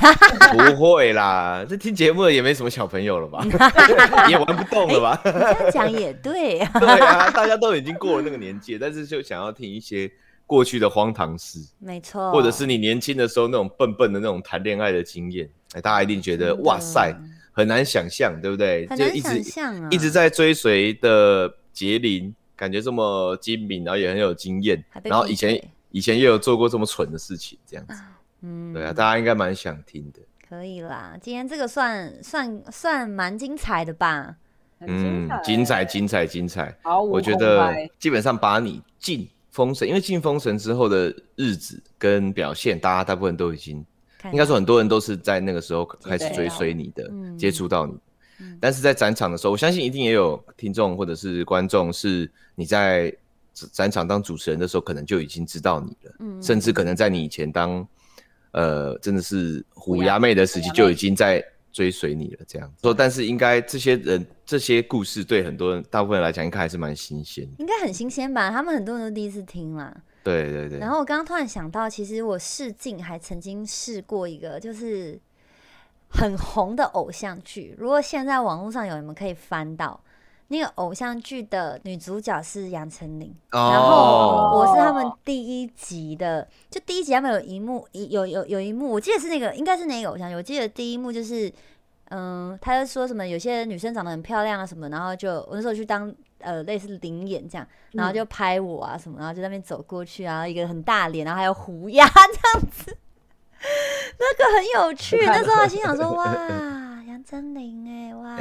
[0.52, 3.44] 不会啦，这听节目的也没什么小朋友了吧，
[4.30, 5.20] 也玩不动了吧？
[5.26, 10.12] 你这样讲也对，对啊，大家都已经过了那个年纪，但是就想要听一些
[10.46, 11.60] 过去的荒唐事。
[11.80, 17.14] 没错，或者是你年轻的时候那种笨笨的那种谈恋爱的经验，哎，大家一定觉得哇塞，
[17.52, 18.88] 很难想象，对不对？
[18.88, 25.62] 很难就一直想象啊，一直在追随的杰林，感觉这么精明，然后也很有经验然后以前
[25.92, 28.02] 以前也有做过这么蠢的事情，这样子，
[28.42, 30.20] 嗯对啊，大家应该蛮想听的。
[30.48, 34.36] 可以啦，今天这个算算算蛮精彩的吧？
[34.80, 36.78] 嗯精彩，精彩，精彩，
[37.10, 43.84] 我觉得基本上把你进封神，因为进封神之后的日子跟表现，大家大部分都已经
[44.28, 47.94] 看应该说很多人都是在那个时候开始追随你的，嗯接触到你。
[48.40, 53.12] 嗯但是在展场的时候，我相信一定也有听众或者是观众是你在
[53.72, 57.88] 展场当主持人的时候，可能就已经知道你了，嗯甚至可能在你以前当
[58.52, 61.44] 呃真的是虎虎牙牙妹的时期就已经在
[61.74, 62.46] 追随你了。
[62.48, 67.52] 这样说，但是应该这些人这些故事对很多人大部分人来讲，应该还是蛮新鲜的。
[67.58, 68.52] 应该很新鲜吧？
[68.52, 69.96] 他们很多人都第一次听啦。
[70.28, 75.20] 对对对，然后我刚刚突然想到，其实我试镜还曾经试过一个，就是
[76.10, 77.76] 很红的偶像剧。
[77.78, 80.00] 如果现在网络上有，你们可以翻到
[80.50, 91.52] 那个偶像剧的女主角是杨丞琳，然后哦，我是他们第一集的，就第一集他们有一幕，一有有有一幕，我记得是那个应该是那个偶像剧，我记得第一幕就是，
[92.10, 102.98] 嗯，他就说什么有些女生长得很漂亮啊什么，然后就我那时候去当呃类似灵演这样，然后就拍我啊什么，然后就在那边走过去啊，一个很大脸，然后还有虎牙 这样子，
[104.20, 105.18] 那个很有趣。
[105.26, 108.38] 那时候他心想说 哇，杨丞琳哎哇，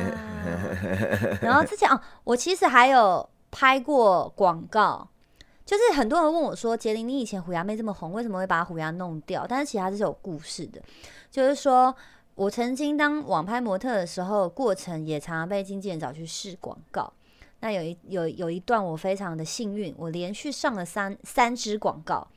[1.43, 5.09] 然后之前哦，我其实还有拍过广告。
[5.64, 10.80] 就是很多人问我说：“杰林，你以前虎牙妹这么红，为什么会把虎牙弄掉？”但是其实它是有故事的，
[11.28, 11.93] 就是说
[12.37, 17.11] 我曾经当网拍模特的时候，过程也常常被经纪人找去试广告。
[17.61, 22.29] 那有一有有一段我非常的幸运，我连续上了三三支广告。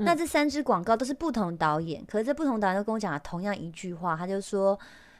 [0.00, 4.78] 那这三支广告都是不同导演，可是这不同导演都跟我讲了同样一句话，他就说：“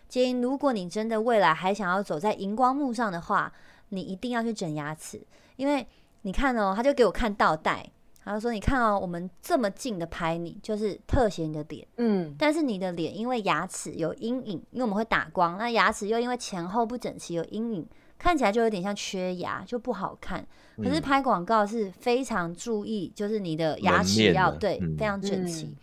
[0.09, 3.51] 杰林，如果你真的未来还想要走在荧光幕上的话，
[3.89, 5.21] 你一定要去整牙齿，
[5.57, 5.85] 因为
[6.23, 7.91] 你看哦，他就给我看倒带，
[8.29, 17.89] 他就说：你看哦，我们这么近的拍你，就是特写你的脸。”嗯，但是你的脸因为牙齿有阴影，因为我们会打光，那牙齿又因为前后不整齐有阴影，
[18.19, 20.47] 看起来就有点像缺牙，就不好看。
[20.77, 25.75] 可是拍广告是非常注意，就是你的牙齿要对非常整齐。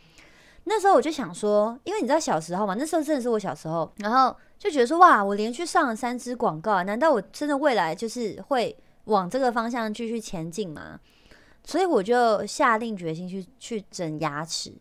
[0.66, 11.00] 那时候我就想说，因为你知道小时候嘛，那时候真的是我小时候，然后就觉得说哇，我连续上了三支广告，难道我真的未来就是会往这个方向继续前进吗？
[11.66, 14.74] 所以我就下定决心去去整牙齿。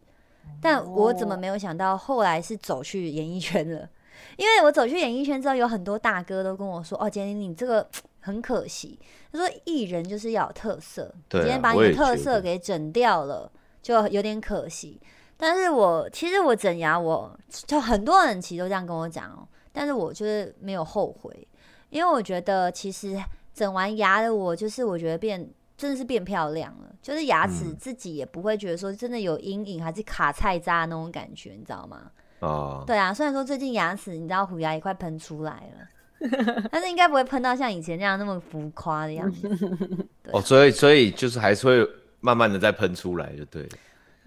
[0.61, 3.89] 但我怎么没有想到，后来是走去演艺圈了？
[4.37, 7.87] 因为我走去演艺圈之后，有很多大哥都跟我说：“哦，杰林，你这个
[8.21, 8.99] 很可惜。”
[9.33, 13.51] 他说：“艺人就是要有特色，今天把你的特色给整掉了，
[13.83, 15.01] 就有点可惜。”
[15.37, 21.47] 但是我其实我整牙，我就很多人其实都这样跟我讲哦，但是我就是没有后悔，
[21.91, 23.21] 因为我觉得其实
[23.53, 32.11] 整完牙的我，就是我觉得变真的是变漂亮了，就是牙齿自己也不会觉得说真的有阴影，还是卡菜渣那种感觉，你知道吗？
[32.41, 39.49] 哦，对啊，虽然说最近牙齿你知道虎牙也快喷出来了，但是应该不会喷到像以前那样那么浮夸的样子。
[40.33, 41.89] 哦，所以所以就是还是会
[42.21, 43.69] 慢慢的再喷出来，就对。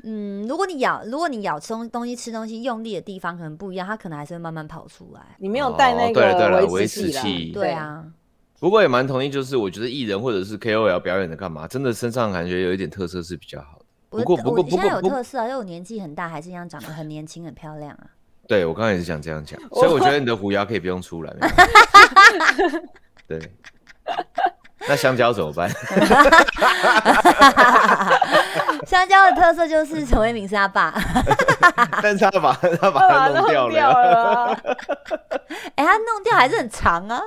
[0.04, 5.22] 嗯，如果你咬，如果你咬吃东东西吃东西用力的地方可能不一样，它可能还是会慢慢跑出来。
[5.40, 8.06] 你没有带那个维持器，对啊。
[8.60, 13.86] 不过也蛮同意，就是我觉得艺人或者是 KOL 表演的干嘛，真的身上感觉有一点特色是比较好的。
[14.10, 18.08] 不过不过不过有特色啊，因为我年纪很大，还是一样长得很年轻很漂亮啊。
[18.48, 21.34] 对，我刚刚也是想这样讲，所以我觉得你的虎牙可以不用出来。
[23.28, 23.40] 对。
[24.88, 25.70] 那香蕉怎么办？
[28.88, 30.94] 香蕉的特色就是陈为明是他爸，
[32.02, 34.54] 但是他把他把它弄掉了。
[35.76, 37.22] 哎，他弄掉还是很长啊，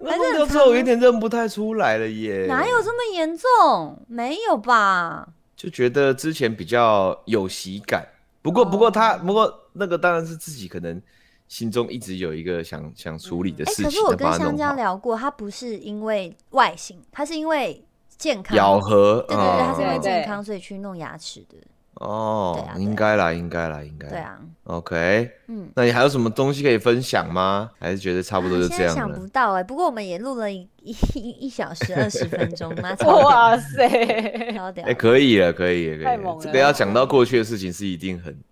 [0.00, 2.46] 弄掉之后有点认不太出来了耶。
[2.46, 4.02] 哪有这么严重？
[4.08, 5.28] 没有吧？
[5.56, 8.06] 就觉得之前比较有喜感，
[8.42, 11.00] 不过不过他不过那个当然是自己可能。
[11.48, 13.84] 心中一直有一个想想处理的事情。
[13.84, 17.84] 可是我跟香蕉聊过，他不是因为外形，他是因为
[18.18, 21.56] 健康咬合，对对对，他是因为健康所以去弄牙齿的。
[21.96, 24.08] 哦，应该啦，应该啦，应该。
[24.08, 24.38] 对啊。
[24.64, 27.70] OK，嗯，那你还有什么东西可以分享吗？
[27.78, 30.68] 还是觉得差不多就这样想不到哎，不过我们也录了一
[31.14, 32.96] 一一小时二十分钟 吗？
[33.04, 33.86] 哇塞，
[34.82, 36.18] 哎，可以了，可以，可以。
[36.40, 38.36] 这个要讲到过去的事情是一定很。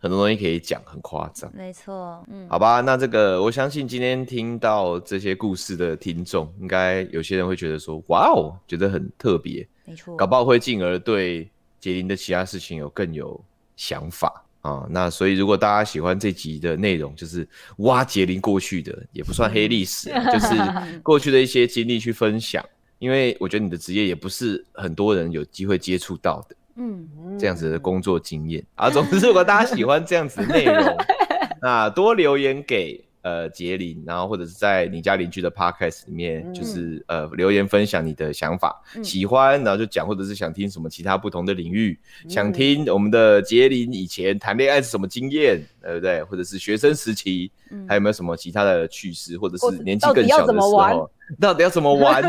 [0.00, 1.50] 很多东西可以讲，很夸张。
[1.52, 9.66] 没错，嗯，好吧，那这个我相信今天听到这些故事的听众，应该有些人会觉得说，哇哦，觉得很特别。
[9.84, 11.50] 没错，搞不好会进而对
[11.80, 13.42] 杰林的其他事情有更有
[13.76, 14.86] 想法啊。
[14.90, 17.48] 那所以如果大家喜欢这集的内容，就是
[17.78, 20.54] 挖杰林过去的，也不算黑历史，就是
[21.02, 22.64] 过去的一些经历去分享。
[22.98, 26.56] 因为我觉得你的职业也不是很多人有机会接触到的。
[26.80, 30.96] 嗯，这样子的工作经验啊，总之如果大家喜欢这样子的内容，
[31.62, 41.98] 那多留言给呃杰林，然后或者是在你家邻居的 podcast 里面，就是呃留言分享你的想法，喜欢然后就讲，或者是想听什么其他不同的领域，
[42.28, 46.22] 想听我们的杰林以前谈恋爱是什么经验，对不对？
[46.24, 47.50] 或者是学生时期，
[47.86, 50.58] 还有没有什么其他的趣事，或者是年纪更小的时
[50.94, 52.22] 候，到底要怎么玩？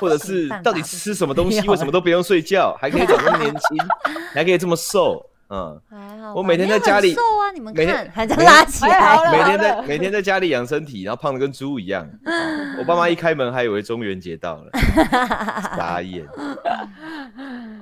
[0.00, 1.60] 或者是 到底吃什么东西？
[1.68, 3.78] 为什么都不用睡觉，还可以长那么年轻，
[4.34, 5.24] 还可以这么瘦？
[5.50, 5.80] 嗯，
[6.34, 9.18] 我每天在家里瘦啊，你们看还在拉起来。
[9.32, 12.08] 每天在每天在家里养身体，然后胖的跟猪一样。
[12.78, 14.70] 我爸妈一开门还以为中元节到了，
[15.76, 16.24] 傻眼。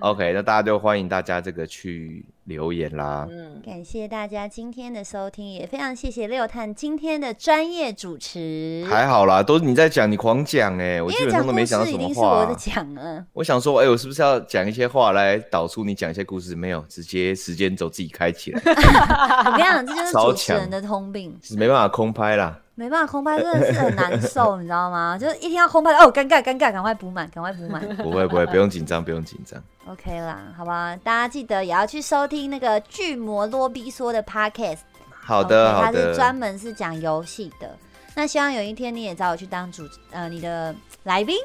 [0.01, 2.25] OK，那大家就欢迎大家这个去。
[2.49, 8.87] 留言啦，嗯，感谢大家今天的收听，也非常谢谢六探今天的专业主持。
[8.89, 12.39] 还好啦，都是你在讲，你狂讲哎，我基本上都没讲到什么话。
[12.39, 16.57] 我的讲啊，我想说，哎，我是不是要讲一些话来导出你讲一些故事？
[16.57, 18.61] 没有，直接时间轴自己开起来。
[18.65, 22.59] 我跟你讲，这就是主持人的通病，是没办法空拍啦。
[22.79, 25.19] 没办法，空拍真的是很难受， 你知道吗？
[25.21, 27.81] 就是一听到空拍，哦，尴尬，尴尬，赶快补满，赶快补满。
[27.99, 29.61] 不会，不会，不用紧张，不用紧张。
[29.89, 34.79] OK 啦，好吧，大家记得也要去收听那个巨魔罗比说的 Podcast。
[35.11, 35.93] 好的，好的。
[35.93, 37.69] 他是专门是讲游戏的。
[38.15, 39.83] 那希望有一天你也找我去当主，
[40.13, 40.73] 呃，你的
[41.03, 41.37] 来宾。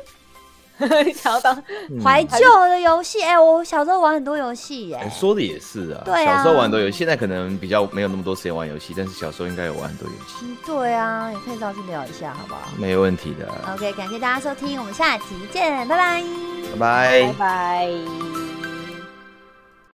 [1.14, 1.64] 想要当
[2.04, 5.12] 怀旧的游戏，哎，我小时候玩很多游戏耶。
[5.12, 10.56] 说的也是啊，对啊，小时候玩很多游戏，现在可能比较没有那么多时间玩游戏，但是小时候应该有玩很多游戏。
[10.66, 12.62] 对啊，也可以上去聊一下，好不好？
[12.78, 13.48] 没问题的。
[13.74, 16.24] OK，感谢大家收听，我们下期见，拜拜，
[16.74, 18.43] 拜拜，拜拜。